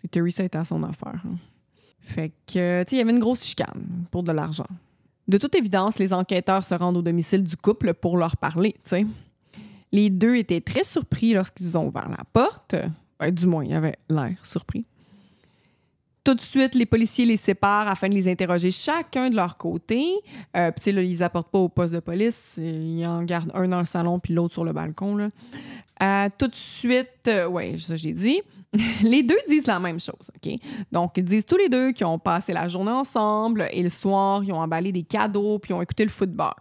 et 0.03 0.09
Teresa 0.09 0.45
était 0.45 0.59
à 0.59 0.65
son 0.65 0.83
affaire. 0.83 1.23
hein. 1.27 1.37
Fait 2.01 2.31
que, 2.47 2.83
tu 2.85 2.91
sais, 2.91 2.97
il 2.97 2.99
y 2.99 3.01
avait 3.03 3.11
une 3.13 3.21
grosse 3.21 3.45
chicane 3.45 4.07
pour 4.11 4.23
de 4.23 4.33
l'argent. 4.33 4.67
De 5.31 5.39
toute 5.39 5.55
évidence, 5.55 6.01
les 6.01 6.13
enquêteurs 6.13 6.65
se 6.65 6.75
rendent 6.75 6.97
au 6.97 7.03
domicile 7.03 7.45
du 7.45 7.57
couple 7.57 7.95
pour 7.95 8.17
leur 8.17 8.37
parler. 8.37 8.75
Les 9.93 10.11
deux 10.11 10.35
étaient 10.35 10.61
très 10.61 10.83
surpris 10.83 11.35
lorsqu'ils 11.35 11.79
ont 11.79 11.87
ouvert 11.87 12.09
la 12.09 12.25
porte. 12.33 12.75
Ben, 13.21 13.31
du 13.31 13.47
moins, 13.47 13.65
ils 13.65 13.73
avaient 13.73 13.95
l'air 14.09 14.45
surpris. 14.45 14.85
Tout 16.25 16.35
de 16.35 16.41
suite, 16.41 16.75
les 16.75 16.85
policiers 16.85 17.27
les 17.27 17.37
séparent 17.37 17.87
afin 17.87 18.09
de 18.09 18.15
les 18.15 18.29
interroger 18.29 18.73
chacun 18.73 19.31
de 19.31 19.37
leur 19.37 19.57
côté. 19.57 20.05
Euh, 20.57 20.73
puis, 20.73 20.91
ils 20.91 20.97
les 20.97 21.23
apportent 21.23 21.53
pas 21.53 21.61
au 21.61 21.69
poste 21.69 21.93
de 21.93 22.01
police. 22.01 22.59
Ils 22.59 23.07
en 23.07 23.23
gardent 23.23 23.53
un 23.55 23.69
dans 23.69 23.79
le 23.79 23.87
salon 23.87 24.19
puis 24.19 24.35
l'autre 24.35 24.55
sur 24.55 24.65
le 24.65 24.73
balcon. 24.73 25.31
Euh, 26.03 26.29
tout 26.39 26.49
de 26.49 26.57
suite, 26.57 27.29
euh, 27.29 27.47
ouais, 27.47 27.77
ça 27.79 27.95
j'ai 27.95 28.13
dit. 28.13 28.43
les 29.03 29.23
deux 29.23 29.39
disent 29.49 29.67
la 29.67 29.81
même 29.81 29.99
chose, 29.99 30.31
OK? 30.35 30.53
Donc, 30.93 31.13
ils 31.17 31.25
disent 31.25 31.45
tous 31.45 31.57
les 31.57 31.69
deux 31.69 31.93
qu'ils 31.93 32.07
ont 32.07 32.19
passé 32.19 32.53
la 32.53 32.69
journée 32.69 32.93
ensemble 32.93 33.69
et 33.73 33.83
le 33.83 33.89
soir, 33.89 34.45
ils 34.45 34.53
ont 34.53 34.61
emballé 34.61 34.93
des 34.93 35.03
cadeaux 35.03 35.59
puis 35.59 35.73
ils 35.73 35.75
ont 35.75 35.83
écouté 35.83 36.05
le 36.05 36.11
football. 36.11 36.55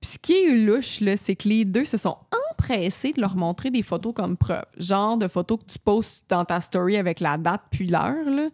Puis 0.00 0.10
ce 0.12 0.18
qui 0.18 0.32
est 0.34 0.54
louche, 0.54 1.02
c'est 1.16 1.36
que 1.36 1.48
les 1.48 1.64
deux 1.64 1.84
se 1.84 1.96
sont 1.96 2.16
empressé 2.50 3.12
de 3.12 3.20
leur 3.20 3.36
montrer 3.36 3.70
des 3.70 3.82
photos 3.82 4.12
comme 4.14 4.36
preuve. 4.36 4.64
Genre 4.76 5.16
de 5.16 5.28
photos 5.28 5.58
que 5.58 5.72
tu 5.72 5.78
postes 5.78 6.24
dans 6.28 6.44
ta 6.44 6.60
story 6.60 6.96
avec 6.96 7.20
la 7.20 7.36
date 7.36 7.62
puis 7.70 7.86
l'heure, 7.86 8.28
là. 8.28 8.48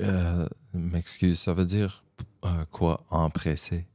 Euh, 0.00 0.48
M'excuse, 0.72 1.38
ça 1.38 1.52
veut 1.52 1.64
dire 1.64 2.04
euh, 2.44 2.64
quoi, 2.70 3.04
empressé? 3.10 3.86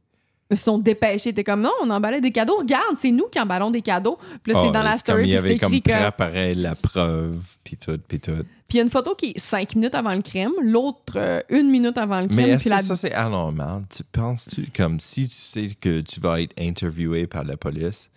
Ils 0.55 0.57
se 0.57 0.63
sont 0.63 0.77
dépêchés. 0.77 1.33
T'es 1.33 1.43
comme, 1.43 1.61
non, 1.61 1.73
on 1.81 1.89
emballait 1.89 2.21
des 2.21 2.31
cadeaux. 2.31 2.59
Regarde, 2.59 2.95
c'est 2.97 3.11
nous 3.11 3.27
qui 3.27 3.37
emballons 3.37 3.71
des 3.71 3.81
cadeaux. 3.81 4.17
Puis 4.41 4.53
là, 4.53 4.61
c'est 4.61 4.69
Oh, 4.69 4.71
dans 4.71 4.83
la 4.83 4.93
c'est 4.93 5.05
comme 5.05 5.15
story, 5.15 5.27
il 5.27 5.33
y 5.33 5.37
avait 5.37 5.57
comme 5.57 5.81
préparé 5.81 6.55
la 6.55 6.75
preuve, 6.75 7.43
puis 7.63 7.75
tout, 7.75 7.99
puis 8.07 8.21
tout. 8.21 8.31
Puis 8.31 8.75
il 8.75 8.77
y 8.77 8.79
a 8.79 8.83
une 8.83 8.89
photo 8.89 9.15
qui 9.15 9.33
est 9.35 9.39
cinq 9.39 9.75
minutes 9.75 9.95
avant 9.95 10.13
le 10.13 10.21
crime, 10.21 10.53
l'autre 10.61 11.17
euh, 11.17 11.41
une 11.49 11.69
minute 11.69 11.97
avant 11.97 12.21
le 12.21 12.27
crime. 12.27 12.37
Mais 12.37 12.49
est-ce 12.51 12.59
puis 12.59 12.69
que 12.69 12.75
la... 12.75 12.81
ça, 12.81 12.95
c'est 12.95 13.13
anormal? 13.13 13.83
Tu 13.93 14.03
penses-tu, 14.05 14.69
comme 14.75 15.01
si 15.01 15.27
tu 15.27 15.35
sais 15.35 15.67
que 15.79 15.99
tu 15.99 16.21
vas 16.21 16.41
être 16.41 16.53
interviewé 16.57 17.27
par 17.27 17.43
la 17.43 17.57
police, 17.57 18.09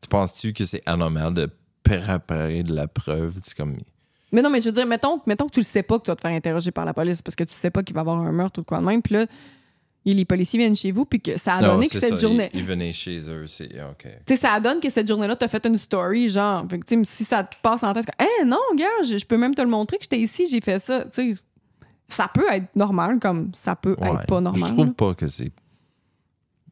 tu 0.00 0.08
penses-tu 0.08 0.52
que 0.52 0.64
c'est 0.64 0.82
anormal 0.86 1.34
de 1.34 1.50
préparer 1.82 2.62
de 2.62 2.72
la 2.72 2.86
preuve? 2.86 3.34
C'est 3.42 3.56
comme... 3.56 3.76
Mais 4.30 4.42
non, 4.42 4.50
mais 4.50 4.60
je 4.60 4.66
veux 4.66 4.74
dire, 4.74 4.86
mettons, 4.86 5.20
mettons 5.26 5.46
que 5.46 5.54
tu 5.54 5.60
le 5.60 5.64
sais 5.64 5.82
pas 5.82 5.98
que 5.98 6.04
tu 6.04 6.10
vas 6.10 6.16
te 6.16 6.20
faire 6.20 6.30
interroger 6.30 6.70
par 6.70 6.84
la 6.84 6.94
police 6.94 7.20
parce 7.20 7.34
que 7.34 7.44
tu 7.44 7.54
sais 7.54 7.70
pas 7.70 7.82
qu'il 7.82 7.94
va 7.94 8.00
y 8.00 8.02
avoir 8.02 8.18
un 8.18 8.30
meurtre 8.30 8.60
ou 8.60 8.62
de 8.62 8.66
quoi 8.66 8.78
de 8.78 8.84
même. 8.84 9.02
Puis 9.02 9.14
là, 9.14 9.26
les 10.14 10.24
policiers 10.24 10.58
viennent 10.58 10.76
chez 10.76 10.90
vous, 10.90 11.04
puis 11.04 11.20
que 11.20 11.38
ça 11.38 11.54
a 11.54 11.60
Non, 11.62 11.74
donné 11.74 11.88
que 11.88 11.98
cette 11.98 12.10
ça, 12.10 12.16
journée. 12.16 12.50
Ils, 12.52 12.60
ils 12.60 12.64
venaient 12.66 12.92
chez 12.92 13.18
eux, 13.28 13.46
c'est... 13.46 13.66
OK. 13.82 14.06
Tu 14.26 14.34
sais, 14.34 14.40
ça 14.40 14.58
donne 14.60 14.80
que 14.80 14.88
cette 14.90 15.08
journée-là, 15.08 15.36
t'as 15.36 15.48
fait 15.48 15.64
une 15.66 15.76
story, 15.78 16.28
genre. 16.28 16.64
Fait 16.68 16.78
que, 16.78 16.86
tu 16.86 16.94
sais, 17.04 17.16
si 17.16 17.24
ça 17.24 17.44
te 17.44 17.56
passe 17.62 17.82
en 17.82 17.92
tête, 17.92 18.06
eh 18.20 18.44
non, 18.44 18.58
gars, 18.76 18.86
je, 19.08 19.18
je 19.18 19.26
peux 19.26 19.36
même 19.36 19.54
te 19.54 19.62
le 19.62 19.68
montrer 19.68 19.98
que 19.98 20.04
j'étais 20.04 20.18
ici, 20.20 20.46
j'ai 20.50 20.60
fait 20.60 20.78
ça. 20.78 21.04
Tu 21.06 21.34
sais, 21.34 21.38
ça 22.08 22.30
peut 22.32 22.46
être 22.50 22.74
normal, 22.74 23.18
comme 23.20 23.50
ça 23.54 23.76
peut 23.76 23.96
Ouais. 24.00 24.08
être 24.08 24.26
pas 24.26 24.40
normal. 24.40 24.68
Je 24.68 24.72
trouve 24.74 24.86
là. 24.86 24.92
pas 24.96 25.14
que 25.14 25.28
c'est... 25.28 25.52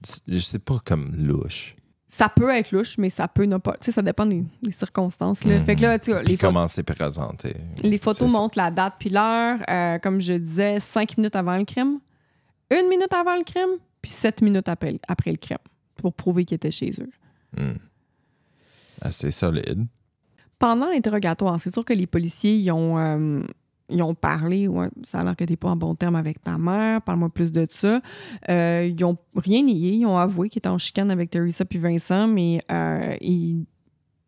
c'est- 0.03 0.23
Je 0.27 0.39
sais 0.39 0.59
pas 0.59 0.81
comme 0.85 1.13
louche. 1.17 1.75
Ça 2.09 2.31
peut 2.31 2.49
être 2.49 2.71
louche, 2.73 2.97
mais 2.97 3.11
ça 3.11 3.29
peut 3.29 3.45
ne 3.45 3.59
pas. 3.59 3.73
Tu 3.73 3.87
sais, 3.87 3.93
ça 3.93 4.01
dépend 4.01 4.25
des, 4.25 4.43
des 4.63 4.73
circonstances. 4.73 5.45
Là. 5.45 5.63
Fait 5.65 5.77
que 5.77 5.83
là, 5.83 5.99
tu 5.99 6.13
les, 6.25 6.39
comment 6.39 6.67
c'est 6.69 6.83
présenté. 6.85 7.55
les 7.83 7.99
photos 7.99 8.31
ça. 8.33 8.39
montrent 8.39 8.57
la 8.57 8.71
date 8.71 8.95
puis 8.99 9.11
l'heure. 9.11 9.59
euh, 9.69 9.99
comme 9.99 10.21
je 10.23 10.33
disais, 10.35 10.81
cinq 10.81 11.19
minutes 11.19 11.37
avant 11.37 11.59
le 11.59 11.65
crime, 11.65 11.99
une 12.71 12.89
minute 12.89 13.13
avant 13.13 13.37
le 13.37 13.45
crime, 13.45 13.79
puis 14.03 14.11
sept 14.11 14.43
minutes 14.43 14.69
après, 14.69 14.99
après 15.09 15.31
le 15.31 15.37
crime, 15.37 15.59
pour 15.97 16.15
prouver 16.15 16.45
qu'ils 16.45 16.57
étaient 16.57 16.71
chez 16.71 16.93
eux. 17.01 17.11
Hmm. 17.57 17.79
Assez 19.01 19.31
solide. 19.31 19.87
Pendant 20.59 20.89
l'interrogatoire, 20.89 21.61
c'est 21.61 21.73
sûr 21.73 21.85
que 21.85 21.93
les 21.93 22.07
policiers 22.07 22.55
ils 22.55 22.71
ont, 22.71 22.99
euh, 22.99 23.43
ils 23.91 24.03
ont 24.03 24.15
parlé. 24.15 24.69
Ouais, 24.69 24.89
ça 25.05 25.21
a 25.21 25.25
l'air 25.25 25.37
que 25.37 25.45
t'es 25.45 25.57
pas 25.57 25.69
en 25.69 25.77
bon 25.77 25.95
terme 25.95 26.17
avec 26.17 26.43
ta 26.43 26.57
mère. 26.57 27.03
Parle-moi 27.03 27.29
plus 27.29 27.53
de 27.53 27.67
ça. 27.71 28.01
Euh, 28.49 28.91
ils 28.91 29.05
ont 29.05 29.19
rien 29.35 29.63
nié. 29.63 29.93
Ils 29.93 30.07
ont 30.07 30.17
avoué 30.17 30.49
qu'ils 30.49 30.61
étaient 30.61 30.69
en 30.69 30.79
chicane 30.79 31.11
avec 31.11 31.31
Teresa 31.31 31.65
puis 31.67 31.79
Vincent, 31.79 32.27
mais 32.27 32.63
euh, 32.73 33.15
ils, 33.21 33.67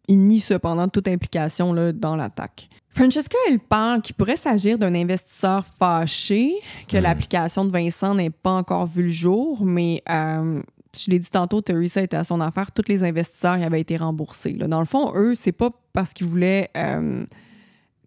ils 0.06 0.18
nient 0.18 0.40
cependant 0.40 0.88
toute 0.88 1.08
implication 1.08 1.72
là, 1.72 1.92
dans 1.92 2.14
l'attaque. 2.14 2.68
Francesca, 2.94 3.36
elle 3.48 3.60
parle 3.60 4.02
qu'il 4.02 4.14
pourrait 4.16 4.36
s'agir 4.36 4.76
d'un 4.78 4.94
investisseur 4.94 5.64
fâché, 5.78 6.52
que 6.88 6.96
Hmm. 6.96 7.02
l'application 7.02 7.64
de 7.64 7.70
Vincent 7.70 8.14
n'ait 8.14 8.30
pas 8.30 8.50
encore 8.52 8.86
vu 8.86 9.04
le 9.04 9.10
jour, 9.10 9.64
mais 9.64 10.02
euh, 10.10 10.60
je 10.98 11.10
l'ai 11.10 11.18
dit 11.18 11.30
tantôt, 11.30 11.60
Teresa 11.60 12.02
était 12.02 12.16
à 12.16 12.24
son 12.24 12.40
affaire, 12.40 12.72
tous 12.72 12.88
les 12.88 13.04
investisseurs 13.04 13.56
y 13.58 13.62
avaient 13.64 13.80
été 13.80 13.96
remboursés. 13.96 14.52
là. 14.54 14.66
Dans 14.66 14.80
le 14.80 14.86
fond, 14.86 15.12
eux, 15.14 15.34
c'est 15.36 15.52
pas 15.52 15.70
parce 15.92 16.12
qu'ils 16.12 16.26
voulaient 16.26 16.70
euh, 16.76 17.24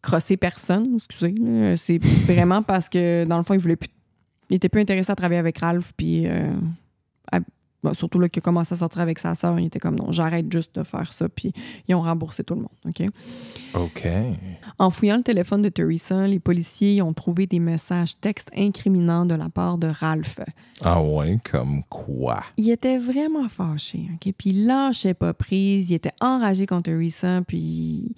crosser 0.02 0.36
personne, 0.36 0.96
excusez, 0.96 1.36
c'est 1.78 2.00
vraiment 2.04 2.62
parce 2.64 2.90
que, 2.90 3.24
dans 3.26 3.38
le 3.38 3.44
fond, 3.44 3.54
ils 3.54 3.60
voulaient 3.60 3.76
plus. 3.78 3.90
Ils 4.50 4.56
étaient 4.56 4.68
plus 4.68 4.82
intéressés 4.82 5.12
à 5.12 5.16
travailler 5.16 5.40
avec 5.40 5.60
Ralph, 5.60 5.94
puis 5.96 6.28
euh, 6.28 6.52
à- 7.32 7.40
bon, 7.84 7.94
surtout 7.94 8.20
là, 8.20 8.30
qu'il 8.30 8.42
a 8.42 8.44
commencé 8.44 8.74
à 8.74 8.78
sortir 8.78 9.02
avec 9.02 9.20
sa 9.20 9.36
sœur, 9.36 9.60
il 9.60 9.68
était 9.68 9.80
comme 9.80 9.96
non, 9.96 10.12
j'arrête 10.12 10.52
juste 10.52 10.76
de 10.76 10.84
faire 10.84 11.14
ça, 11.14 11.30
puis 11.30 11.54
ils 11.88 11.96
ont 11.96 12.02
remboursé 12.02 12.44
tout 12.44 12.56
le 12.56 12.62
monde. 12.62 12.70
OK? 12.88 13.04
OK. 13.74 14.08
En 14.80 14.90
fouillant 14.90 15.18
le 15.18 15.24
téléphone 15.24 15.62
de 15.62 15.70
Teresa, 15.70 16.28
les 16.28 16.40
policiers 16.40 17.02
ont 17.02 17.14
trouvé 17.14 17.48
des 17.48 17.60
messages 17.60 18.20
textes 18.20 18.50
incriminants 18.56 19.26
de 19.26 19.36
la 19.36 19.50
part 19.50 19.78
de 19.78 19.88
Ralph. 19.88 20.40
Ah 20.84 21.02
ouais, 21.02 21.38
comme 21.50 21.84
quoi? 21.90 22.44
Il 22.58 22.70
était 22.70 22.98
vraiment 22.98 23.48
fâché, 23.48 24.10
OK? 24.14 24.34
Puis 24.38 24.50
il 24.52 24.66
lâchait 24.66 25.14
pas 25.14 25.34
prise, 25.34 25.90
il 25.90 25.94
était 25.96 26.14
enragé 26.20 26.66
contre 26.66 26.84
Teresa, 26.84 27.42
puis 27.48 28.16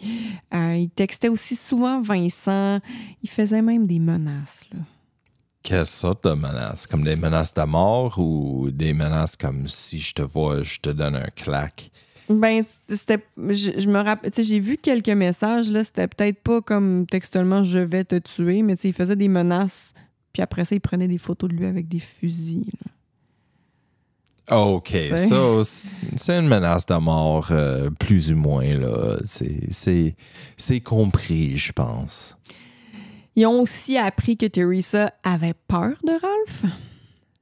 euh, 0.54 0.76
il 0.76 0.90
textait 0.90 1.30
aussi 1.30 1.56
souvent 1.56 2.02
Vincent. 2.02 2.80
Il 3.22 3.30
faisait 3.30 3.62
même 3.62 3.86
des 3.86 4.00
menaces, 4.00 4.62
là. 4.74 4.80
Quelle 5.64 5.88
sorte 5.88 6.28
de 6.28 6.34
menaces? 6.34 6.86
Comme 6.88 7.04
des 7.04 7.16
menaces 7.16 7.54
de 7.54 7.64
mort 7.64 8.20
ou 8.20 8.70
des 8.72 8.94
menaces 8.94 9.36
comme 9.38 9.68
si 9.68 9.98
je 9.98 10.14
te 10.14 10.22
vois, 10.22 10.62
je 10.62 10.80
te 10.80 10.90
donne 10.90 11.16
un 11.16 11.30
claque? 11.36 11.90
Ben, 12.30 12.64
c'était. 12.90 13.24
Je, 13.38 13.72
je 13.80 13.88
me 13.90 14.00
rappelle. 14.02 14.32
Tu 14.32 14.44
sais, 14.44 14.44
j'ai 14.50 14.60
vu 14.60 14.78
quelques 14.78 15.10
messages, 15.10 15.72
là. 15.72 15.84
C'était 15.84 16.08
peut-être 16.08 16.40
pas 16.42 16.62
comme 16.62 17.06
textuellement 17.06 17.64
je 17.64 17.80
vais 17.80 18.04
te 18.04 18.16
tuer, 18.18 18.62
mais 18.62 18.76
tu 18.76 18.84
sais, 18.84 18.88
il 18.90 18.94
faisait 18.94 19.16
des 19.16 19.28
menaces. 19.30 19.94
Puis 20.34 20.42
après 20.42 20.66
ça, 20.66 20.76
il 20.76 20.80
prenait 20.82 21.08
des 21.08 21.18
photos 21.18 21.50
de 21.50 21.56
lui 21.56 21.66
avec 21.66 21.88
des 21.88 22.00
fusils. 22.00 22.66
là. 22.86 22.92
OK, 24.58 24.90
C'est- 24.92 25.18
ça, 25.28 25.64
c'est- 25.64 25.88
c'est 26.18 26.38
une 26.40 26.48
menace 26.50 26.86
de 26.86 26.96
mort, 26.96 27.48
euh, 27.52 27.90
plus 27.92 28.34
ou 28.34 28.36
moins, 28.36 28.66
là. 28.78 29.18
C'est 29.26 30.80
compris, 30.82 31.56
je 31.56 31.72
pense. 31.72 32.38
Ils 33.36 33.48
ont 33.48 33.62
aussi 33.62 33.98
appris 33.98 34.38
que 34.38 34.46
Teresa 34.46 35.12
avait 35.24 35.56
peur 35.68 35.94
de 36.04 36.12
Ralph. 36.12 36.74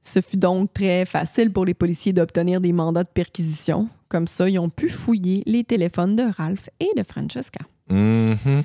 Ce 0.00 0.20
fut 0.20 0.36
donc 0.36 0.72
très 0.72 1.04
facile 1.04 1.52
pour 1.52 1.64
les 1.64 1.74
policiers 1.74 2.12
d'obtenir 2.12 2.60
des 2.60 2.72
mandats 2.72 3.04
de 3.04 3.08
perquisition. 3.08 3.88
Comme 4.08 4.26
ça, 4.26 4.48
ils 4.48 4.58
ont 4.58 4.68
pu 4.68 4.88
fouiller 4.88 5.42
les 5.46 5.64
téléphones 5.64 6.16
de 6.16 6.24
Ralph 6.24 6.68
et 6.80 6.90
de 6.96 7.02
Francesca. 7.02 7.60
Mhm. 7.88 8.64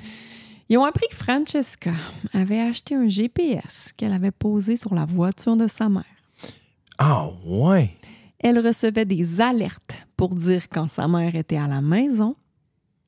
Ils 0.70 0.76
ont 0.76 0.84
appris 0.84 1.06
que 1.08 1.16
Francesca 1.16 1.92
avait 2.34 2.60
acheté 2.60 2.94
un 2.94 3.08
GPS 3.08 3.92
qu'elle 3.96 4.12
avait 4.12 4.30
posé 4.30 4.76
sur 4.76 4.94
la 4.94 5.06
voiture 5.06 5.56
de 5.56 5.66
sa 5.66 5.88
mère. 5.88 6.04
Ah 6.98 7.28
ouais? 7.46 7.96
Elle 8.40 8.58
recevait 8.58 9.06
des 9.06 9.40
alertes 9.40 9.94
pour 10.16 10.34
dire 10.34 10.68
quand 10.68 10.88
sa 10.88 11.08
mère 11.08 11.34
était 11.34 11.56
à 11.56 11.66
la 11.66 11.80
maison 11.80 12.36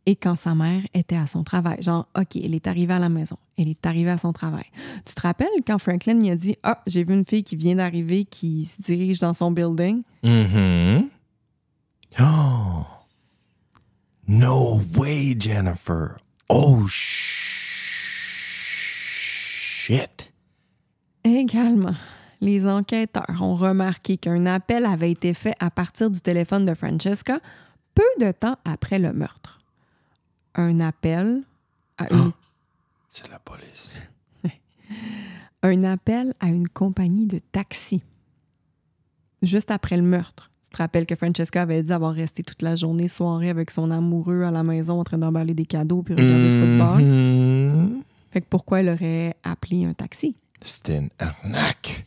et 0.06 0.16
quand 0.16 0.36
sa 0.36 0.54
mère 0.54 0.82
était 0.94 1.16
à 1.16 1.26
son 1.26 1.44
travail. 1.44 1.80
Genre, 1.82 2.06
OK, 2.18 2.36
elle 2.36 2.54
est 2.54 2.66
arrivée 2.66 2.94
à 2.94 2.98
la 2.98 3.08
maison, 3.08 3.36
elle 3.58 3.68
est 3.68 3.84
arrivée 3.86 4.10
à 4.10 4.18
son 4.18 4.32
travail. 4.32 4.64
Tu 5.06 5.14
te 5.14 5.20
rappelles 5.20 5.48
quand 5.66 5.78
Franklin 5.78 6.18
il 6.22 6.30
a 6.30 6.36
dit 6.36 6.56
Ah, 6.62 6.82
j'ai 6.86 7.04
vu 7.04 7.14
une 7.14 7.24
fille 7.26 7.44
qui 7.44 7.56
vient 7.56 7.76
d'arriver 7.76 8.24
qui 8.24 8.64
se 8.64 8.80
dirige 8.82 9.18
dans 9.20 9.34
son 9.34 9.50
building 9.50 10.02
Mhm. 10.22 11.08
Oh. 12.20 12.84
No 14.26 14.80
way, 14.96 15.34
Jennifer. 15.38 16.18
Oh, 16.48 16.84
shit. 19.88 20.32
Également, 21.24 21.94
les 22.40 22.66
enquêteurs 22.66 23.40
ont 23.42 23.54
remarqué 23.54 24.16
qu'un 24.16 24.46
appel 24.46 24.86
avait 24.86 25.10
été 25.10 25.34
fait 25.34 25.54
à 25.60 25.70
partir 25.70 26.10
du 26.10 26.20
téléphone 26.20 26.64
de 26.64 26.74
Francesca 26.74 27.40
peu 27.94 28.02
de 28.20 28.32
temps 28.32 28.56
après 28.64 28.98
le 28.98 29.12
meurtre. 29.12 29.59
Un 30.54 30.80
appel 30.80 31.42
à 31.98 32.12
une, 32.12 32.32
C'est 33.08 33.28
la 33.30 33.38
police. 33.38 34.00
un 35.62 35.82
appel 35.84 36.34
à 36.40 36.48
une 36.48 36.68
compagnie 36.68 37.26
de 37.26 37.38
taxi. 37.38 38.02
Juste 39.42 39.70
après 39.70 39.96
le 39.96 40.02
meurtre. 40.02 40.50
Tu 40.70 40.76
te 40.76 40.82
rappelles 40.82 41.06
que 41.06 41.16
Francesca 41.16 41.62
avait 41.62 41.82
dit 41.82 41.92
avoir 41.92 42.14
resté 42.14 42.42
toute 42.42 42.62
la 42.62 42.76
journée, 42.76 43.08
soirée 43.08 43.48
avec 43.48 43.70
son 43.70 43.90
amoureux 43.90 44.42
à 44.42 44.50
la 44.50 44.62
maison 44.62 45.00
en 45.00 45.04
train 45.04 45.18
d'emballer 45.18 45.54
des 45.54 45.66
cadeaux 45.66 46.02
puis 46.02 46.14
regarder 46.14 46.50
le 46.50 46.60
football? 46.60 47.02
Mhm. 47.02 48.02
Fait 48.30 48.40
que 48.40 48.46
pourquoi 48.48 48.80
elle 48.80 48.90
aurait 48.90 49.34
appelé 49.42 49.84
un 49.84 49.94
taxi? 49.94 50.36
C'était 50.62 50.98
une 50.98 51.10
arnaque. 51.18 52.06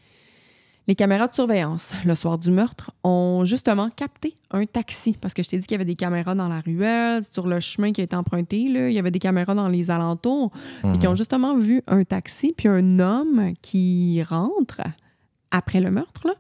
Les 0.88 0.96
caméras 0.96 1.28
de 1.30 1.34
surveillance, 1.34 1.94
le 2.04 2.14
soir 2.14 2.38
du 2.38 2.52
meurtre, 2.52 2.92
ont 3.04 3.46
justement 3.46 3.90
capté 3.90 4.36
un 4.52 4.66
taxi. 4.66 5.18
Parce 5.20 5.34
que 5.34 5.42
je 5.42 5.50
t'ai 5.50 5.58
dit 5.58 5.66
qu'il 5.66 5.76
y 5.76 5.80
avait 5.80 5.86
des 5.86 5.96
caméras 5.96 6.36
dans 6.36 6.50
la 6.50 6.60
ruelle, 6.60 7.24
sur 7.32 7.48
le 7.48 7.60
chemin 7.62 7.94
qui 7.94 8.02
a 8.02 8.04
été 8.04 8.16
emprunté. 8.16 8.68
Là, 8.68 8.90
il 8.90 8.94
y 8.94 9.00
avait 9.00 9.12
des 9.12 9.20
caméras 9.20 9.56
dans 9.56 9.70
les 9.70 9.90
alentours. 9.92 10.52
Et 10.84 11.00
qui 11.00 11.08
ont 11.08 11.16
justement 11.16 11.58
vu 11.58 11.82
un 11.88 12.04
taxi, 12.04 12.54
puis 12.56 12.68
un 12.68 13.00
homme 13.00 13.54
qui 13.62 14.22
rentre 14.24 14.82
après 15.52 15.80
le 15.80 15.92
meurtre. 15.92 16.36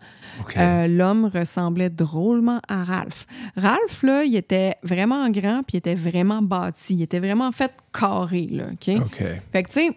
Euh, 0.57 0.87
L'homme 0.87 1.29
ressemblait 1.33 1.89
drôlement 1.89 2.59
à 2.67 2.83
Ralph. 2.83 3.25
Ralph, 3.55 4.01
là, 4.01 4.23
il 4.23 4.35
était 4.35 4.75
vraiment 4.83 5.29
grand, 5.29 5.61
puis 5.63 5.75
il 5.75 5.77
était 5.77 5.95
vraiment 5.95 6.41
bâti. 6.41 6.95
Il 6.95 7.01
était 7.03 7.19
vraiment 7.19 7.51
fait 7.51 7.71
carré. 7.97 8.47
Là, 8.51 8.65
OK? 8.73 9.01
OK. 9.05 9.23
Fait 9.51 9.63
que, 9.63 9.67
tu 9.67 9.73
sais, 9.73 9.91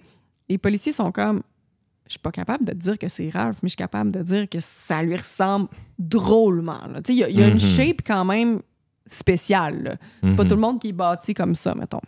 les 0.48 0.58
policiers 0.58 0.92
sont 0.92 1.10
comme. 1.10 1.42
Je 2.06 2.12
suis 2.12 2.18
pas 2.20 2.30
capable 2.30 2.64
de 2.64 2.72
dire 2.72 2.98
que 2.98 3.08
c'est 3.08 3.28
Ralph, 3.30 3.56
mais 3.62 3.68
je 3.68 3.72
suis 3.72 3.76
capable 3.76 4.10
de 4.12 4.22
dire 4.22 4.48
que 4.48 4.58
ça 4.60 5.02
lui 5.02 5.16
ressemble 5.16 5.68
drôlement. 5.98 6.80
il 7.08 7.14
y 7.14 7.24
a, 7.24 7.28
y 7.30 7.42
a 7.42 7.48
une 7.48 7.54
Mhm. 7.54 7.60
shape 7.60 8.02
quand 8.06 8.24
même 8.24 8.60
spéciale. 9.10 9.98
C'est 10.26 10.36
pas 10.36 10.42
Mhm. 10.44 10.48
tout 10.48 10.54
le 10.54 10.60
monde 10.60 10.80
qui 10.80 10.88
est 10.90 10.92
bâti 10.92 11.34
comme 11.34 11.54
ça, 11.54 11.74
mettons. 11.74 12.00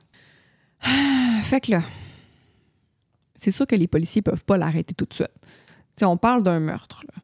Fait 1.42 1.60
que 1.60 1.72
là, 1.72 1.82
c'est 3.36 3.50
sûr 3.50 3.66
que 3.66 3.74
les 3.76 3.86
policiers 3.86 4.22
peuvent 4.22 4.44
pas 4.44 4.56
l'arrêter 4.58 4.94
tout 4.94 5.04
de 5.06 5.14
suite. 5.14 5.30
On 6.02 6.16
parle 6.16 6.42
d'un 6.44 6.60
meurtre. 6.60 7.00
là. 7.12 7.20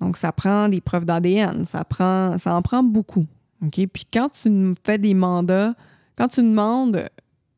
Donc, 0.00 0.16
ça 0.16 0.32
prend 0.32 0.68
des 0.70 0.80
preuves 0.80 1.04
d'ADN. 1.04 1.66
Ça, 1.66 1.84
prend, 1.84 2.38
ça 2.38 2.54
en 2.54 2.62
prend 2.62 2.82
beaucoup. 2.82 3.26
OK? 3.62 3.86
Puis 3.92 4.06
quand 4.10 4.30
tu 4.30 4.74
fais 4.84 4.96
des 4.96 5.12
mandats, 5.12 5.74
quand 6.16 6.28
tu 6.28 6.40
demandes 6.42 6.96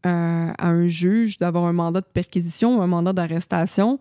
euh, 0.04 0.52
à 0.58 0.66
un 0.68 0.88
juge 0.88 1.38
d'avoir 1.38 1.66
un 1.66 1.72
mandat 1.72 2.00
de 2.00 2.06
perquisition 2.06 2.76
ou 2.78 2.82
un 2.82 2.88
mandat 2.88 3.12
d'arrestation, 3.12 4.00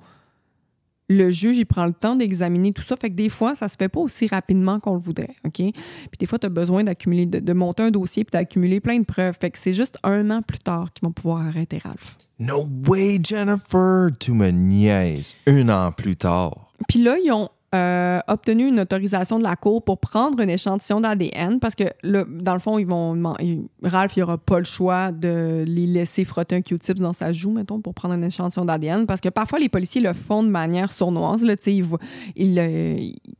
le 1.11 1.31
juge, 1.31 1.57
il 1.57 1.65
prend 1.65 1.85
le 1.85 1.93
temps 1.93 2.15
d'examiner 2.15 2.73
tout 2.73 2.81
ça. 2.81 2.95
Fait 2.95 3.09
que 3.09 3.15
des 3.15 3.29
fois, 3.29 3.55
ça 3.55 3.67
se 3.67 3.75
fait 3.77 3.89
pas 3.89 3.99
aussi 3.99 4.27
rapidement 4.27 4.79
qu'on 4.79 4.93
le 4.93 4.99
voudrait, 4.99 5.35
OK? 5.45 5.53
Puis 5.53 5.73
des 6.19 6.25
fois, 6.25 6.39
tu 6.39 6.45
as 6.45 6.49
besoin 6.49 6.83
d'accumuler, 6.83 7.25
de, 7.25 7.39
de 7.39 7.53
monter 7.53 7.83
un 7.83 7.91
dossier 7.91 8.23
puis 8.23 8.31
d'accumuler 8.31 8.79
plein 8.79 8.99
de 8.99 9.05
preuves. 9.05 9.37
Fait 9.39 9.51
que 9.51 9.57
c'est 9.57 9.73
juste 9.73 9.97
un 10.03 10.29
an 10.31 10.41
plus 10.41 10.59
tard 10.59 10.91
qu'ils 10.93 11.05
vont 11.07 11.11
pouvoir 11.13 11.45
arrêter 11.45 11.77
Ralph. 11.77 12.17
No 12.39 12.67
way, 12.87 13.19
Jennifer! 13.23 14.09
Tu 14.19 14.31
me 14.31 14.49
niaises. 14.49 15.35
Un 15.47 15.69
an 15.69 15.91
plus 15.91 16.15
tard. 16.15 16.71
Puis 16.87 17.03
là, 17.03 17.17
ils 17.23 17.31
ont 17.31 17.49
euh, 17.73 18.19
obtenu 18.27 18.67
une 18.67 18.81
autorisation 18.81 19.39
de 19.39 19.43
la 19.43 19.55
Cour 19.55 19.81
pour 19.81 19.97
prendre 19.97 20.41
un 20.41 20.47
échantillon 20.49 20.99
d'ADN 20.99 21.59
parce 21.61 21.73
que, 21.73 21.85
dans 22.03 22.53
le 22.53 22.59
fond, 22.59 22.77
ils 22.77 22.85
vont 22.85 23.15
Ralph, 23.81 24.17
il 24.17 24.19
n'aura 24.19 24.37
pas 24.37 24.59
le 24.59 24.65
choix 24.65 25.13
de 25.13 25.63
les 25.65 25.87
laisser 25.87 26.25
frotter 26.25 26.57
un 26.57 26.61
Q-tips 26.61 26.99
dans 26.99 27.13
sa 27.13 27.31
joue, 27.31 27.51
mettons, 27.51 27.79
pour 27.79 27.93
prendre 27.93 28.13
un 28.13 28.21
échantillon 28.21 28.65
d'ADN 28.65 29.05
parce 29.05 29.21
que 29.21 29.29
parfois, 29.29 29.57
les 29.59 29.69
policiers 29.69 30.01
le 30.01 30.11
font 30.11 30.43
de 30.43 30.49
manière 30.49 30.91
sournoise. 30.91 31.43
Là, 31.43 31.55
ils, 31.65 31.85
ils, 32.35 32.59
euh, 32.59 32.97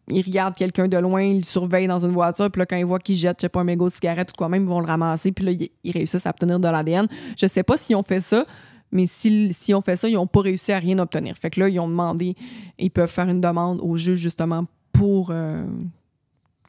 ils 0.08 0.22
regardent 0.22 0.56
quelqu'un 0.56 0.88
de 0.88 0.98
loin, 0.98 1.24
ils 1.24 1.40
le 1.40 1.44
surveillent 1.44 1.88
dans 1.88 2.06
une 2.06 2.14
voiture, 2.14 2.50
puis 2.50 2.60
là, 2.60 2.66
quand 2.66 2.78
ils 2.78 2.86
voient 2.86 3.00
qu'il 3.00 3.16
jette, 3.16 3.38
je 3.40 3.42
sais 3.42 3.50
pas, 3.50 3.60
un 3.60 3.66
mégot 3.66 3.90
de 3.90 3.94
cigarette 3.94 4.32
ou 4.32 4.36
quoi 4.38 4.48
même, 4.48 4.64
ils 4.64 4.70
vont 4.70 4.80
le 4.80 4.88
ramasser, 4.88 5.34
puis 5.34 5.44
là, 5.44 5.52
ils, 5.52 5.70
ils 5.84 5.92
réussissent 5.92 6.26
à 6.26 6.30
obtenir 6.30 6.58
de 6.58 6.68
l'ADN. 6.70 7.08
Je 7.38 7.48
sais 7.48 7.64
pas 7.64 7.76
s'ils 7.76 7.98
ont 7.98 8.04
fait 8.04 8.22
ça, 8.22 8.46
mais 8.92 9.06
si, 9.06 9.54
si 9.54 9.74
on 9.74 9.82
fait 9.82 9.96
ça, 9.96 10.08
ils 10.10 10.14
n'ont 10.16 10.28
pas 10.28 10.42
réussi 10.42 10.72
à 10.72 10.80
rien 10.80 11.00
obtenir. 11.00 11.36
Fait 11.38 11.50
que 11.50 11.60
là, 11.60 11.70
ils 11.70 11.80
ont 11.80 11.88
demandé, 11.88 12.36
ils 12.80 12.92
peuvent 12.92 13.10
faire 13.12 13.30
une 13.30 13.42
demande 13.42 13.80
au 13.82 13.98
juge 13.98 14.20
justement 14.20 14.66
pour 14.92 15.30
euh, 15.32 15.64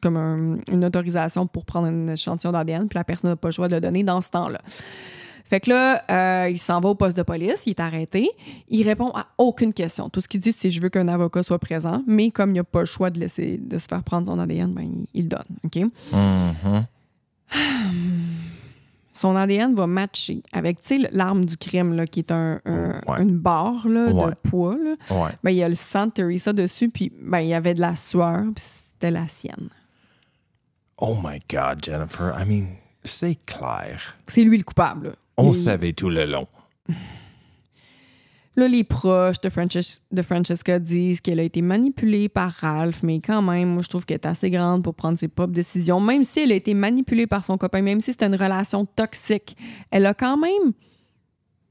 comme 0.01 0.17
un- 0.17 0.55
une 0.71 0.83
autorisation 0.85 1.47
pour 1.47 1.65
prendre 1.65 1.87
un 1.87 2.07
échantillon 2.09 2.51
d'ADN, 2.51 2.87
puis 2.87 2.97
la 2.97 3.03
personne 3.03 3.29
n'a 3.29 3.35
pas 3.35 3.47
le 3.49 3.53
choix 3.53 3.67
de 3.67 3.75
le 3.75 3.81
donner 3.81 4.03
dans 4.03 4.21
ce 4.21 4.29
temps-là. 4.31 4.61
Fait 5.49 5.59
que 5.59 5.69
là, 5.69 6.01
euh, 6.09 6.49
il 6.49 6.57
s'en 6.57 6.79
va 6.79 6.89
au 6.89 6.95
poste 6.95 7.15
de 7.15 7.21
police, 7.21 7.63
il 7.67 7.71
est 7.71 7.79
arrêté, 7.79 8.29
il 8.69 8.83
répond 8.87 9.09
à 9.13 9.27
aucune 9.37 9.71
question. 9.73 10.09
Tout 10.09 10.19
ce 10.21 10.27
qu'il 10.27 10.39
dit, 10.39 10.51
c'est 10.51 10.71
je 10.71 10.81
veux 10.81 10.89
qu'un 10.89 11.07
avocat 11.07 11.43
soit 11.43 11.59
présent, 11.59 12.01
mais 12.07 12.31
comme 12.31 12.51
il 12.51 12.55
n'a 12.55 12.63
pas 12.63 12.79
le 12.79 12.85
choix 12.85 13.09
de 13.11 13.19
laisser 13.19 13.57
de 13.63 13.77
se 13.77 13.85
faire 13.87 14.01
prendre 14.03 14.25
son 14.27 14.39
ADN, 14.39 14.73
ben, 14.73 14.81
il, 14.83 15.07
il 15.13 15.23
le 15.23 15.29
donne. 15.29 15.43
OK? 15.63 15.77
Mhm. 16.13 16.85
Son 19.13 19.35
ADN 19.35 19.75
va 19.75 19.87
matcher 19.87 20.43
avec, 20.51 20.79
l'arme 21.11 21.45
du 21.45 21.55
crime, 21.55 21.93
là, 21.93 22.05
qui 22.07 22.19
est 22.19 22.31
un, 22.31 22.59
un- 22.65 22.99
Ouais. 23.07 23.21
une 23.21 23.37
barre 23.37 23.87
là, 23.87 24.07
Ouais. 24.11 24.31
de 24.31 24.35
poids. 24.49 24.75
Là. 24.75 24.95
Ouais. 25.15 25.31
Ben, 25.43 25.51
il 25.51 25.57
y 25.57 25.63
a 25.63 25.69
le 25.69 25.75
sang 25.75 26.07
de 26.07 26.11
Teresa 26.11 26.51
dessus, 26.51 26.89
puis 26.89 27.11
ben, 27.21 27.39
il 27.39 27.47
y 27.49 27.53
avait 27.53 27.73
de 27.75 27.81
la 27.81 27.95
sueur, 27.95 28.41
puis 28.55 28.63
c'était 28.65 29.11
la 29.11 29.27
sienne. 29.27 29.69
Oh 30.97 31.15
my 31.23 31.39
God, 31.49 31.83
Jennifer. 31.83 32.33
I 32.39 32.45
mean, 32.45 32.67
c'est 33.03 33.37
clair. 33.45 34.17
C'est 34.27 34.43
lui 34.43 34.57
le 34.57 34.63
coupable. 34.63 35.07
là. 35.07 35.13
On 35.37 35.51
Il- 35.51 35.55
savait 35.55 35.93
tout 35.93 36.09
le 36.09 36.25
long. 36.25 36.47
Là, 38.55 38.67
les 38.67 38.83
proches 38.83 39.41
de, 39.41 39.49
Frances- 39.49 40.01
de 40.11 40.21
Francesca 40.21 40.77
disent 40.77 41.21
qu'elle 41.21 41.39
a 41.39 41.43
été 41.43 41.61
manipulée 41.63 42.29
par 42.29 42.51
Ralph, 42.51 43.01
mais 43.01 43.19
quand 43.19 43.41
même, 43.41 43.81
je 43.81 43.89
trouve 43.89 44.05
qu'elle 44.05 44.15
est 44.15 44.27
assez 44.27 44.51
grande 44.51 44.83
pour 44.83 44.93
prendre 44.93 45.17
ses 45.17 45.27
propres 45.27 45.53
décisions. 45.53 45.99
Même 45.99 46.23
si 46.23 46.41
elle 46.41 46.51
a 46.51 46.55
été 46.55 46.73
manipulée 46.75 47.25
par 47.25 47.45
son 47.45 47.57
copain, 47.57 47.81
même 47.81 47.99
si 47.99 48.11
c'était 48.11 48.27
une 48.27 48.35
relation 48.35 48.85
toxique, 48.85 49.57
elle 49.89 50.05
a 50.05 50.13
quand 50.13 50.37
même 50.37 50.73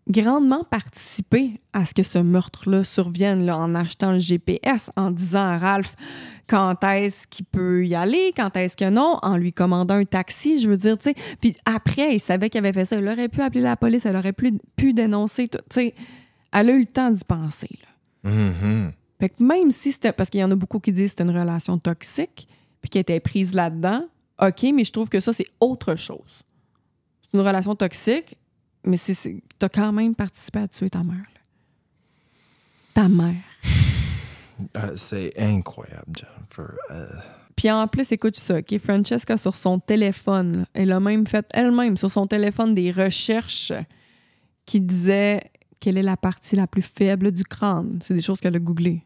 grandement 0.09 0.65
participé 0.65 1.61
à 1.73 1.85
ce 1.85 1.95
que 1.95 2.03
ce 2.03 2.19
meurtre-là 2.19 2.83
survienne 2.83 3.49
en 3.49 3.75
achetant 3.77 4.13
le 4.13 4.19
GPS, 4.19 4.91
en 4.97 5.13
disant 5.13 5.39
à 5.41 5.59
Ralph 5.59 5.95
quand 6.49 6.83
est-ce 6.83 7.27
qu'il 7.29 7.45
peut 7.47 7.87
y 7.87 7.95
aller, 7.95 8.33
quand 8.37 8.57
est-ce 8.57 8.77
que 8.77 8.91
non, 8.91 9.19
en 9.23 9.37
lui 9.37 9.53
commandant 9.53 9.95
un 9.95 10.05
taxi, 10.05 10.59
je 10.61 10.69
veux 10.69 10.77
dire, 10.77 10.99
tu 10.99 11.11
sais. 11.11 11.15
Puis 11.41 11.57
après, 11.65 12.17
il 12.17 12.21
savait 12.21 12.51
qu'il 12.51 12.59
avait 12.59 12.73
fait 12.73 12.85
ça. 12.85 12.97
Elle 12.97 13.09
aurait 13.09 13.29
pu 13.29 13.41
appeler 13.41 13.61
la 13.61 13.77
police, 13.77 14.05
elle 14.05 14.17
aurait 14.17 14.33
pu, 14.33 14.59
pu 14.77 14.93
dénoncer, 14.93 15.47
tout, 15.47 15.59
tu 15.71 15.81
sais. 15.81 15.95
Elle 16.53 16.71
a 16.71 16.73
eu 16.75 16.81
le 16.81 16.87
temps 16.87 17.11
d'y 17.11 17.25
penser, 17.25 17.79
là. 17.83 18.31
Mhm. 18.31 18.93
Fait 19.19 19.29
que 19.31 19.43
même 19.43 19.71
si 19.71 19.93
c'était. 19.93 20.13
Parce 20.13 20.31
qu'il 20.31 20.41
y 20.41 20.45
en 20.45 20.51
a 20.51 20.55
beaucoup 20.57 20.79
qui 20.81 20.93
disent 20.93 21.13
que 21.15 21.19
c'était 21.19 21.23
une 21.31 21.39
relation 21.39 21.79
toxique, 21.79 22.49
puis 22.81 22.91
qu'elle 22.91 23.01
était 23.03 23.21
prise 23.21 23.55
là-dedans, 23.55 24.05
OK, 24.41 24.65
mais 24.75 24.85
je 24.85 24.93
trouve 24.93 25.09
que 25.09 25.21
ça, 25.21 25.33
c'est 25.33 25.47
autre 25.61 25.95
chose. 25.97 26.43
C'est 27.23 27.39
une 27.39 27.41
relation 27.47 27.75
toxique, 27.75 28.37
mais 28.85 28.97
c'est, 28.97 29.15
c'est, 29.15 29.43
t'as 29.59 29.69
quand 29.69 29.93
même 29.93 30.15
participé 30.15 30.61
à 30.61 30.69
tuer 30.69 30.91
ta 30.91 31.03
mère. 31.05 31.17
là. 31.17 31.41
Ta 32.95 33.09
mère. 33.09 33.35
Euh, 34.77 34.93
c'est 34.97 35.33
incroyable, 35.39 36.13
Jennifer. 36.17 36.77
Euh, 36.91 37.07
Puis 37.57 37.71
en 37.71 37.87
plus, 37.87 38.11
écoute 38.13 38.37
ça, 38.37 38.59
OK? 38.59 38.79
Francesca, 38.79 39.37
sur 39.37 39.55
son 39.55 39.79
téléphone, 39.79 40.59
là, 40.59 40.65
elle 40.75 40.93
a 40.93 41.01
même 41.01 41.27
fait 41.27 41.47
elle-même 41.51 41.97
sur 41.97 42.11
son 42.11 42.27
téléphone 42.27 42.75
des 42.75 42.91
recherches 42.91 43.73
qui 44.67 44.81
disaient 44.81 45.43
quelle 45.83 45.99
est 45.99 46.03
la 46.03 46.17
partie 46.17 46.55
la 46.55 46.69
plus 46.69 46.81
faible 46.81 47.33
du 47.33 47.43
crâne? 47.43 47.99
C'est 48.05 48.15
des 48.15 48.23
choses 48.23 48.41
qu'elle 48.41 48.55
a 48.55 48.61
googlées. 48.61 49.03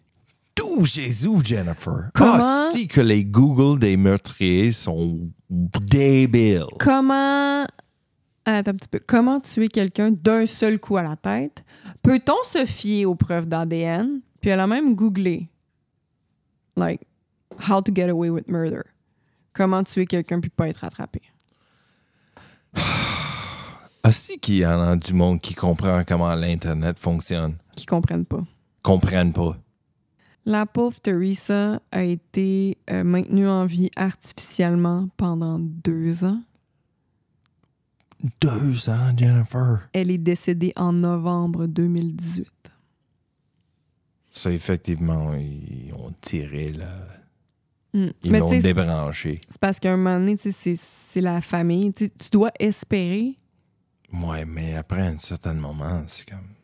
Tout 0.55 0.85
Jésus, 0.85 1.31
Jennifer. 1.43 2.11
Comment- 2.13 2.39
Ah, 2.39 2.69
c'est 2.71 2.87
que 2.87 3.01
les 3.01 3.25
Google 3.25 3.79
des 3.79 3.97
meurtriers 3.97 4.73
sont 4.73 5.31
débiles. 5.51 6.67
Comment. 6.79 7.65
Attends 8.45 8.71
un 8.73 8.75
petit 8.75 8.89
peu. 8.89 9.01
Comment 9.07 9.41
tuer 9.41 9.69
quelqu'un 9.69 10.11
d'un 10.11 10.45
seul 10.45 10.79
coup 10.79 10.99
à 10.99 11.03
la 11.03 11.17
tête? 11.17 11.65
Peut-on 12.03 12.45
se 12.53 12.67
fier 12.67 13.07
aux 13.07 13.15
preuves 13.15 13.47
d'ADN? 13.47 14.21
Puis 14.43 14.51
elle 14.51 14.61
a 14.61 14.67
même 14.67 14.95
googlé. 14.95 15.49
Like, 16.77 17.01
how 17.71 17.81
to 17.81 17.91
get 17.95 18.11
away 18.11 18.29
with 18.29 18.49
murder. 18.49 18.83
Comment 19.55 19.83
tuer 19.83 20.05
quelqu'un 20.05 20.41
puis 20.41 20.51
pas 20.51 20.69
être 20.69 20.85
attrapé? 20.85 21.23
Aussi 24.07 24.39
qu'il 24.39 24.57
y 24.57 24.67
en 24.67 24.81
a 24.81 24.97
du 24.97 25.13
monde 25.15 25.41
qui 25.41 25.55
comprend 25.55 26.03
comment 26.07 26.35
l'Internet 26.35 26.99
fonctionne? 26.99 27.57
Qui 27.75 27.87
comprennent 27.87 28.25
pas. 28.25 28.45
Comprennent 28.83 29.33
pas. 29.33 29.57
La 30.45 30.65
pauvre 30.65 31.01
Teresa 31.01 31.81
a 31.91 32.05
été 32.05 32.79
euh, 32.89 33.03
maintenue 33.03 33.49
en 33.49 33.67
vie 33.67 33.91
artificiellement 33.97 35.09
pendant 35.17 35.59
deux 35.59 36.25
ans. 36.25 36.41
Deux 38.41 38.89
ans, 38.89 39.13
Jennifer? 39.17 39.89
Elle 39.93 40.13
est 40.13 40.19
décédée 40.19 40.73
en 40.77 40.93
novembre 40.93 41.67
2018. 41.67 42.49
Ça, 44.31 44.53
effectivement, 44.53 45.35
ils 45.35 45.93
ont 45.95 46.13
tiré 46.21 46.73
là. 46.73 46.93
Hmm. 47.93 48.11
Ils 48.23 48.33
l'ont 48.33 48.57
débranché. 48.57 49.41
c'est 49.49 49.59
parce 49.59 49.81
qu'à 49.81 49.95
un 49.95 49.97
moment 49.97 50.21
donné, 50.21 50.37
c'est 50.39 51.21
la 51.21 51.41
famille. 51.41 51.93
Tu 51.93 52.09
dois 52.31 52.53
espérer. 52.61 53.37
Ouais, 54.23 54.45
mais 54.45 54.77
après 54.77 55.03
un 55.03 55.17
certain 55.17 55.55
moment, 55.55 56.03
c'est 56.07 56.29
comme. 56.29 56.57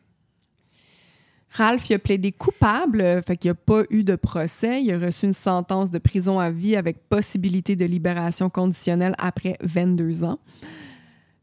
Ralph, 1.51 1.87
il 1.89 1.93
a 1.93 1.99
plaidé 1.99 2.31
coupable, 2.31 3.01
euh, 3.01 3.21
fait 3.21 3.37
qu'il 3.37 3.49
n'y 3.49 3.51
a 3.51 3.55
pas 3.55 3.83
eu 3.91 4.03
de 4.03 4.15
procès. 4.15 4.81
Il 4.81 4.91
a 4.91 4.97
reçu 4.97 5.27
une 5.27 5.33
sentence 5.33 5.91
de 5.91 5.99
prison 5.99 6.39
à 6.39 6.49
vie 6.49 6.75
avec 6.75 7.07
possibilité 7.07 7.75
de 7.75 7.85
libération 7.85 8.49
conditionnelle 8.49 9.13
après 9.19 9.57
22 9.61 10.23
ans. 10.23 10.39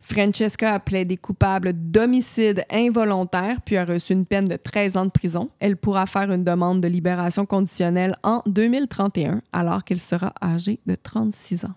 Francesca 0.01 0.75
a 0.75 0.81
plaidé 0.81 1.17
coupable 1.17 1.73
d'homicide 1.73 2.65
involontaire 2.69 3.61
puis 3.63 3.77
a 3.77 3.85
reçu 3.85 4.13
une 4.13 4.27
peine 4.27 4.47
de 4.47 4.57
13 4.57 4.97
ans 4.97 5.05
de 5.05 5.11
prison. 5.11 5.49
Elle 5.61 5.77
pourra 5.77 6.07
faire 6.07 6.33
une 6.33 6.43
demande 6.43 6.81
de 6.81 6.89
libération 6.89 7.47
conditionnelle 7.47 8.17
en 8.25 8.43
2031 8.47 9.43
alors 9.53 9.85
qu'elle 9.85 10.01
sera 10.01 10.33
âgée 10.43 10.81
de 10.87 10.97
36 10.97 11.67
ans. 11.67 11.75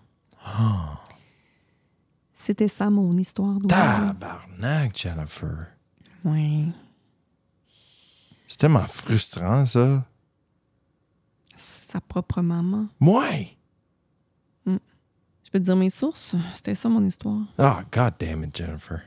C'était 2.44 2.68
ça 2.68 2.90
mon 2.90 3.16
histoire. 3.16 3.56
Tabarnak, 3.66 4.94
Jennifer. 4.94 5.66
Oui. 6.26 6.66
C'est 8.46 8.58
tellement 8.58 8.86
frustrant, 8.86 9.64
ça. 9.64 10.04
Sa 11.56 12.02
propre 12.02 12.42
maman. 12.42 12.88
Ouais. 13.00 13.56
Je 14.66 15.50
peux 15.50 15.58
te 15.58 15.64
dire 15.64 15.76
mes 15.76 15.88
sources? 15.88 16.34
C'était 16.54 16.74
ça 16.74 16.90
mon 16.90 17.02
histoire. 17.06 17.46
Oh, 17.58 17.76
god 17.90 18.12
damn 18.18 18.44
it, 18.44 18.54
Jennifer. 18.54 19.00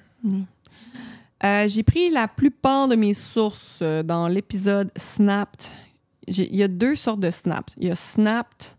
Euh, 1.44 1.68
j'ai 1.68 1.84
pris 1.84 2.10
la 2.10 2.28
plupart 2.28 2.88
de 2.88 2.96
mes 2.96 3.14
sources 3.14 3.78
euh, 3.84 4.02
dans 4.02 4.28
l'épisode 4.28 4.90
Snapped. 4.96 5.70
Il 6.26 6.56
y 6.56 6.64
a 6.64 6.68
deux 6.68 6.96
sortes 6.96 7.20
de 7.20 7.30
Snapped. 7.30 7.76
Il 7.78 7.88
y 7.88 7.92
a 7.92 7.96
Snapped, 7.96 8.76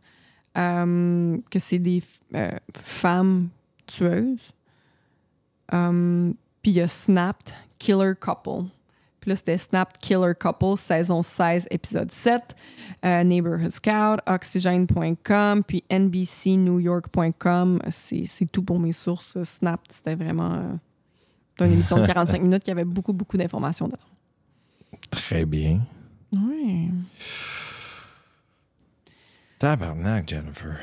euh, 0.57 1.39
que 1.49 1.61
c'est 1.61 1.79
des 1.79 2.03
euh, 2.35 2.51
femmes 2.75 3.51
Euh, 5.73 6.33
Puis 6.63 6.71
il 6.73 6.75
y 6.77 6.81
a 6.81 6.89
Snapped, 6.89 7.55
Killer 7.79 8.13
Couple. 8.19 8.69
Puis 9.21 9.31
là, 9.31 9.37
c'était 9.37 9.59
Snapped 9.59 9.99
Killer 9.99 10.33
Couple, 10.39 10.79
saison 10.79 11.23
16, 11.23 11.67
épisode 11.71 12.13
7. 12.13 12.55
Euh, 13.05 13.25
Neighborhood 13.25 13.71
Scout, 13.71 14.21
Oxygen.com, 14.27 15.65
puis 15.65 15.83
NBCNewYork.com. 15.91 17.81
C'est 17.91 18.25
c'est 18.27 18.47
tout 18.47 18.63
pour 18.63 18.79
mes 18.79 18.93
sources. 18.93 19.43
Snapped, 19.43 19.91
c'était 19.93 20.15
vraiment... 20.15 20.55
euh, 20.55 21.65
une 21.67 21.73
émission 21.73 21.99
de 22.01 22.07
45 22.13 22.41
minutes 22.43 22.63
qui 22.63 22.71
avait 22.71 22.85
beaucoup, 22.85 23.13
beaucoup 23.13 23.37
d'informations 23.37 23.87
dedans. 23.89 23.99
Très 25.11 25.45
bien. 25.45 25.81
Oui. 26.33 26.91
Tabarnak, 29.59 30.29
Jennifer. 30.29 30.79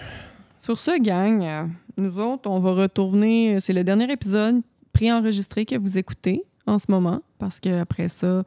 Sur 0.65 0.79
ce, 0.79 0.99
gang, 0.99 1.43
euh, 1.43 1.67
nous 1.95 2.17
autres, 2.17 2.49
on 2.49 2.57
va 2.57 2.71
retourner. 2.71 3.59
C'est 3.59 3.71
le 3.71 3.83
dernier 3.83 4.11
épisode 4.11 4.63
préenregistré 4.93 5.63
que 5.63 5.75
vous 5.75 5.99
écoutez 5.99 6.43
en 6.65 6.79
ce 6.79 6.85
moment, 6.89 7.21
parce 7.37 7.59
qu'après 7.59 8.07
ça, 8.07 8.43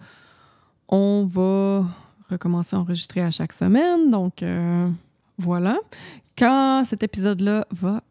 on 0.89 1.27
va 1.27 1.87
recommencer 2.29 2.75
à 2.75 2.81
enregistrer 2.81 3.21
à 3.21 3.31
chaque 3.31 3.53
semaine. 3.53 4.11
Donc, 4.11 4.43
euh, 4.43 4.89
voilà. 5.39 5.79
Quand 6.37 6.83
cet 6.85 7.05
épisode-là 7.05 7.69
va 7.71 8.03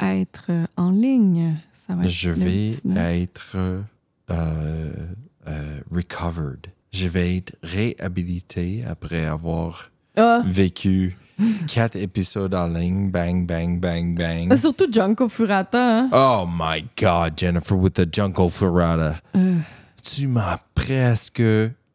être 0.00 0.46
euh, 0.48 0.64
en 0.78 0.90
ligne, 0.90 1.54
ça 1.86 1.94
va 1.94 2.04
être 2.04 2.10
Je 2.10 2.30
vais 2.30 2.68
19. 2.70 2.96
être 2.96 3.52
euh, 3.56 3.82
euh, 4.30 5.80
recovered. 5.90 6.68
Je 6.90 7.06
vais 7.06 7.36
être 7.36 7.54
réhabilité 7.62 8.82
après 8.86 9.26
avoir 9.26 9.90
Ah, 10.16 10.40
vécu 10.46 11.18
quatre 11.66 11.96
épisodes 11.96 12.54
en 12.54 12.66
ligne. 12.68 13.10
Bang, 13.10 13.46
bang, 13.46 13.78
bang, 13.80 14.16
bang. 14.16 14.56
surtout 14.56 14.86
Junko 14.92 15.28
Furata. 15.28 16.00
Hein? 16.00 16.10
Oh 16.12 16.46
my 16.48 16.84
God, 17.00 17.34
Jennifer, 17.36 17.74
with 17.76 17.94
the 17.94 18.06
Junko 18.12 18.48
Ferrata. 18.48 19.16
Euh, 19.36 19.58
Tu 20.02 20.26
m'as 20.26 20.58
presque 20.74 21.42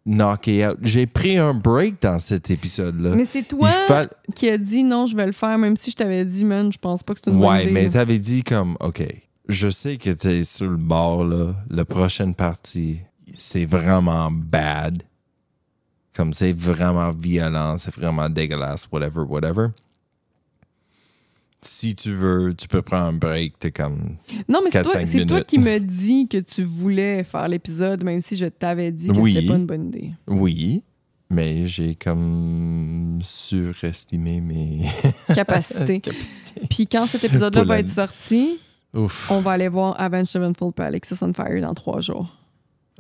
knocké 0.06 0.65
out. 0.65 0.78
J'ai 0.82 1.06
pris 1.06 1.38
un 1.38 1.54
break 1.54 2.02
dans 2.02 2.19
cet 2.19 2.50
épisode-là. 2.50 3.15
mais 3.15 3.26
c'est 3.26 3.43
toi 3.43 3.69
fa- 3.69 4.08
qui 4.34 4.50
as 4.50 4.58
dit 4.58 4.84
non, 4.84 5.06
je 5.06 5.15
vais 5.15 5.26
le 5.26 5.34
faire, 5.34 5.58
même 5.58 5.76
si 5.76 5.91
je 5.91 5.95
t'avais 5.97 6.23
dit, 6.23 6.45
man, 6.45 6.71
je 6.71 6.78
pense 6.78 7.04
pas 7.04 7.13
que 7.13 7.19
c'est 7.23 7.30
une 7.32 7.39
bonne 7.39 7.50
Ouais, 7.50 7.63
idée. 7.63 7.71
mais 7.71 7.89
t'avais 7.89 8.17
dit 8.19 8.43
comme, 8.43 8.78
OK, 8.80 9.04
je 9.50 9.69
sais 9.69 9.97
que 9.97 10.12
t'es 10.12 10.43
sur 10.45 10.69
le 10.69 10.78
bord, 10.78 11.26
là. 11.26 11.54
La 11.69 11.84
prochaine 11.84 12.34
partie, 12.34 13.00
c'est 13.34 13.65
vraiment 13.65 14.30
bad. 14.32 15.04
Comme 16.17 16.34
c'est 16.34 16.51
vraiment 16.51 17.12
violent, 17.12 17.77
c'est 17.77 17.93
vraiment 17.95 18.27
dégueulasse, 18.27 18.88
whatever, 18.91 19.21
whatever. 19.21 19.67
Si 21.62 21.95
tu 21.95 22.12
veux, 22.12 22.53
tu 22.56 22.67
peux 22.67 22.82
prendre 22.82 23.06
un 23.08 23.13
break, 23.13 23.58
t'es 23.60 23.71
comme... 23.71 24.15
Non, 24.49 24.62
mais 24.63 24.69
c'est 24.71 24.84
toi, 24.84 24.93
4-5 24.95 25.06
c'est 25.06 25.25
toi 25.25 25.36
minutes. 25.38 25.45
qui 25.47 25.60
me 25.60 25.80
dis 25.80 26.27
que 26.27 26.38
tu 26.38 26.63
voulais 26.63 27.23
faire 27.23 27.47
l'épisode, 27.47 28.03
même 28.03 28.19
si 28.21 28.36
je 28.36 28.45
t'avais 28.45 28.91
dit 28.91 29.08
que 29.10 29.19
Oui. 29.19 29.34
c'était 29.36 29.47
pas 29.47 29.56
une 29.58 29.65
bonne 29.65 29.88
idée. 29.88 30.12
Oui, 30.27 30.84
mais 31.30 31.65
j'ai 31.67 31.95
comme 31.95 33.19
surestimé 33.21 34.39
mes 34.41 34.82
Capacité. 35.36 35.99
capacités. 35.99 36.62
Puis 36.69 36.88
quand 36.88 37.06
cet 37.08 37.23
épisode-là 37.25 37.63
va 37.63 37.75
la- 37.75 37.80
être 37.82 37.89
sorti, 37.89 38.60
Ouf. 38.95 39.30
on 39.32 39.41
va 39.41 39.51
aller 39.51 39.67
voir 39.67 39.99
Avenged 39.99 40.25
Sevenfold 40.27 40.73
puis 40.73 40.86
Alexis 40.86 41.15
on 41.21 41.34
Fire 41.34 41.62
dans 41.62 41.73
trois 41.73 42.01
jours. 42.01 42.36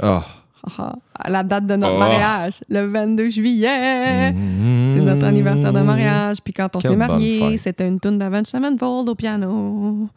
Oh. 0.03 0.21
Haha. 0.67 0.95
À 1.17 1.29
la 1.29 1.43
date 1.43 1.65
de 1.65 1.75
notre 1.75 1.95
Oh. 1.95 1.99
mariage, 1.99 2.61
le 2.69 2.85
22 2.85 3.29
juillet. 3.29 4.31
C'est 4.33 5.01
notre 5.01 5.25
anniversaire 5.25 5.73
de 5.73 5.81
mariage. 5.81 6.37
Puis 6.43 6.53
quand 6.53 6.75
on 6.75 6.79
s'est 6.79 6.95
fête. 6.95 7.59
c'était 7.59 7.87
une 7.87 7.99
tune 7.99 8.17
d'Avenged 8.17 8.47
Sevenfold 8.47 9.09
au 9.09 9.15
piano. 9.15 10.09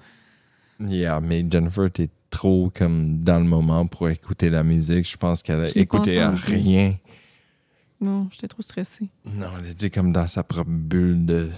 Yeah, 0.80 1.20
mais 1.20 1.44
Jennifer, 1.50 1.90
t'es 1.90 2.08
trop 2.30 2.70
comme 2.74 3.18
dans 3.18 3.38
le 3.38 3.44
moment 3.44 3.86
pour 3.86 4.08
écouter 4.08 4.48
la 4.50 4.62
musique. 4.62 5.08
Je 5.08 5.16
pense 5.16 5.42
qu'elle 5.42 5.64
entendu. 5.64 6.18
rien. 6.46 6.94
Non, 8.00 8.28
j'étais 8.30 8.48
trop 8.48 8.62
stressée. 8.62 9.10
Non, 9.36 9.48
elle 9.58 9.72
était 9.72 9.90
comme 9.90 10.10
dans 10.12 10.26
sa 10.26 10.42
propre 10.42 10.70
bulle 10.70 11.26
de. 11.26 11.50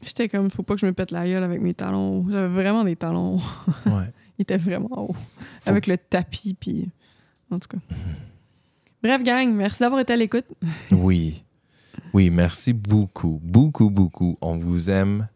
J'étais 0.00 0.28
comme, 0.28 0.50
faut 0.50 0.62
pas 0.62 0.74
que 0.74 0.80
je 0.80 0.86
me 0.86 0.92
pète 0.92 1.10
la 1.10 1.26
gueule 1.26 1.42
avec 1.42 1.60
mes 1.60 1.74
talons. 1.74 2.24
J'avais 2.30 2.48
vraiment 2.48 2.84
des 2.84 2.96
talons. 2.96 3.38
Ouais. 3.84 4.10
Il 4.38 4.42
était 4.42 4.56
vraiment 4.56 5.08
haut. 5.10 5.16
Avec 5.66 5.88
le 5.88 5.98
tapis, 5.98 6.54
puis... 6.58 6.88
En 7.50 7.58
tout 7.58 7.68
cas. 7.68 7.78
Bref, 9.02 9.22
gang, 9.22 9.52
merci 9.52 9.80
d'avoir 9.80 10.00
été 10.00 10.12
à 10.12 10.16
l'écoute. 10.16 10.44
oui. 10.90 11.42
Oui, 12.12 12.30
merci 12.30 12.72
beaucoup. 12.72 13.40
Beaucoup, 13.42 13.90
beaucoup. 13.90 14.36
On 14.40 14.56
vous 14.56 14.90
aime. 14.90 15.28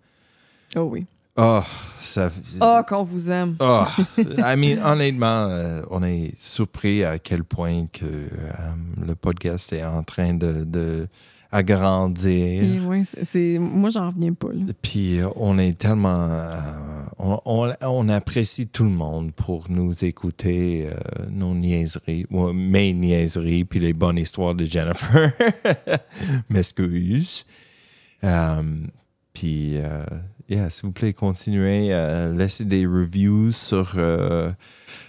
Oh 0.76 0.82
oui. 0.82 1.06
Oh, 1.36 1.60
ça. 2.00 2.30
Oh, 2.60 2.80
qu'on 2.86 3.02
vous 3.04 3.30
aime. 3.30 3.56
Oh, 3.60 3.84
I 4.18 4.54
mean, 4.56 4.78
honnêtement, 4.84 5.46
euh, 5.48 5.82
on 5.90 6.02
est 6.02 6.32
surpris 6.36 7.04
à 7.04 7.18
quel 7.18 7.42
point 7.44 7.86
que 7.90 8.04
euh, 8.04 8.28
le 9.06 9.14
podcast 9.14 9.72
est 9.72 9.84
en 9.84 10.02
train 10.02 10.34
de, 10.34 10.64
de 10.64 11.08
agrandir. 11.50 12.82
C'est-. 13.24 13.58
Moi, 13.58 13.90
j'en 13.90 14.10
reviens 14.10 14.32
pas, 14.34 14.48
là. 14.48 14.72
Puis 14.82 15.20
euh, 15.20 15.28
on 15.36 15.58
est 15.58 15.78
tellement. 15.78 16.28
euh, 16.30 16.50
on, 17.22 17.40
on- 17.44 17.72
on 17.80 18.08
apprécie 18.08 18.66
tout 18.66 18.84
le 18.84 18.90
monde 18.90 19.32
pour 19.32 19.70
nous 19.70 20.04
écouter 20.04 20.86
euh, 20.88 21.26
nos 21.30 21.54
niaiseries, 21.54 22.26
ouais, 22.30 22.52
mes 22.52 22.92
niaiseries, 22.92 23.64
puis 23.64 23.80
les 23.80 23.92
bonnes 23.92 24.18
histoires 24.18 24.54
de 24.54 24.64
Jennifer. 24.64 25.32
M'excuse. 26.50 27.46
Euh, 28.24 28.62
puis, 29.32 29.78
euh, 29.78 30.04
yeah, 30.48 30.68
s'il 30.70 30.86
vous 30.86 30.92
plaît, 30.92 31.12
continuez 31.12 31.92
à 31.92 32.28
laisser 32.28 32.64
des 32.64 32.86
reviews 32.86 33.52
sur 33.52 33.94
euh, 33.96 34.50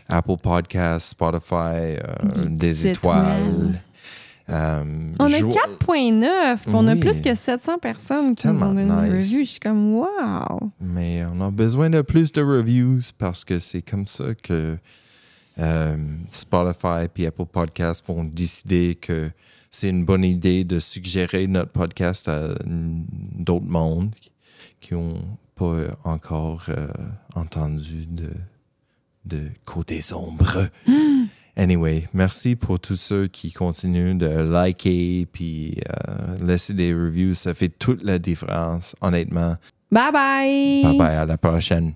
Apple 0.08 0.38
Podcasts, 0.42 1.10
Spotify, 1.10 1.98
euh, 1.98 1.98
Des 2.46 2.50
des, 2.50 2.70
petites 2.70 2.86
étoiles. 2.86 3.26
étoiles. 3.50 3.82
Euh, 4.50 4.84
On 5.20 5.26
a 5.26 5.38
jo- 5.40 5.50
4.9, 5.50 6.58
puis 6.64 6.72
on 6.74 6.86
a 6.88 6.96
plus 6.98 7.22
que 7.22 7.34
700 7.34 7.78
personnes 7.80 8.36
qui 8.36 8.48
nous 8.48 8.62
ont 8.62 8.74
donné 8.74 8.82
une 8.84 8.92
review. 8.92 9.40
Je 9.40 9.44
suis 9.46 9.60
comme, 9.60 9.94
wow! 9.96 10.72
Mais 10.82 11.24
on 11.34 11.40
a 11.42 11.50
besoin 11.52 11.90
de 11.90 12.02
plus 12.02 12.32
de 12.34 12.42
reviews 12.42 13.00
parce 13.18 13.46
que 13.46 13.60
c'est 13.60 13.82
comme 13.82 14.06
ça 14.06 14.34
que 14.36 14.78
euh, 15.60 15.98
Spotify 16.28 17.08
et 17.16 17.28
Apple 17.28 17.46
Podcasts 17.46 18.06
vont 18.08 18.24
décider 18.26 18.96
que 18.96 19.32
c'est 19.72 19.90
une 19.90 20.04
bonne 20.04 20.24
idée 20.26 20.64
de 20.66 20.80
suggérer 20.80 21.48
notre 21.48 21.72
podcast 21.72 22.28
à 22.28 22.50
d'autres 22.66 23.66
mondes 23.66 24.14
qui 24.82 24.94
n'ont 24.94 25.22
pas 25.56 25.76
encore 26.04 26.66
euh, 26.70 26.88
entendu 27.36 28.06
de, 28.08 28.32
de 29.26 29.50
côté 29.66 30.02
sombre. 30.02 30.68
Anyway, 31.56 32.08
merci 32.14 32.56
pour 32.56 32.80
tous 32.80 32.96
ceux 32.96 33.28
qui 33.28 33.52
continuent 33.52 34.18
de 34.18 34.26
liker 34.26 35.28
puis 35.32 35.78
euh, 35.88 36.38
laisser 36.46 36.74
des 36.74 36.94
reviews. 36.94 37.36
Ça 37.36 37.54
fait 37.54 37.70
toute 37.70 38.04
la 38.04 38.18
différence, 38.18 38.96
honnêtement. 39.02 39.56
Bye 39.92 40.12
bye! 40.12 40.84
Bye 40.84 40.98
bye, 40.98 41.16
à 41.16 41.26
la 41.26 41.38
prochaine. 41.38 41.94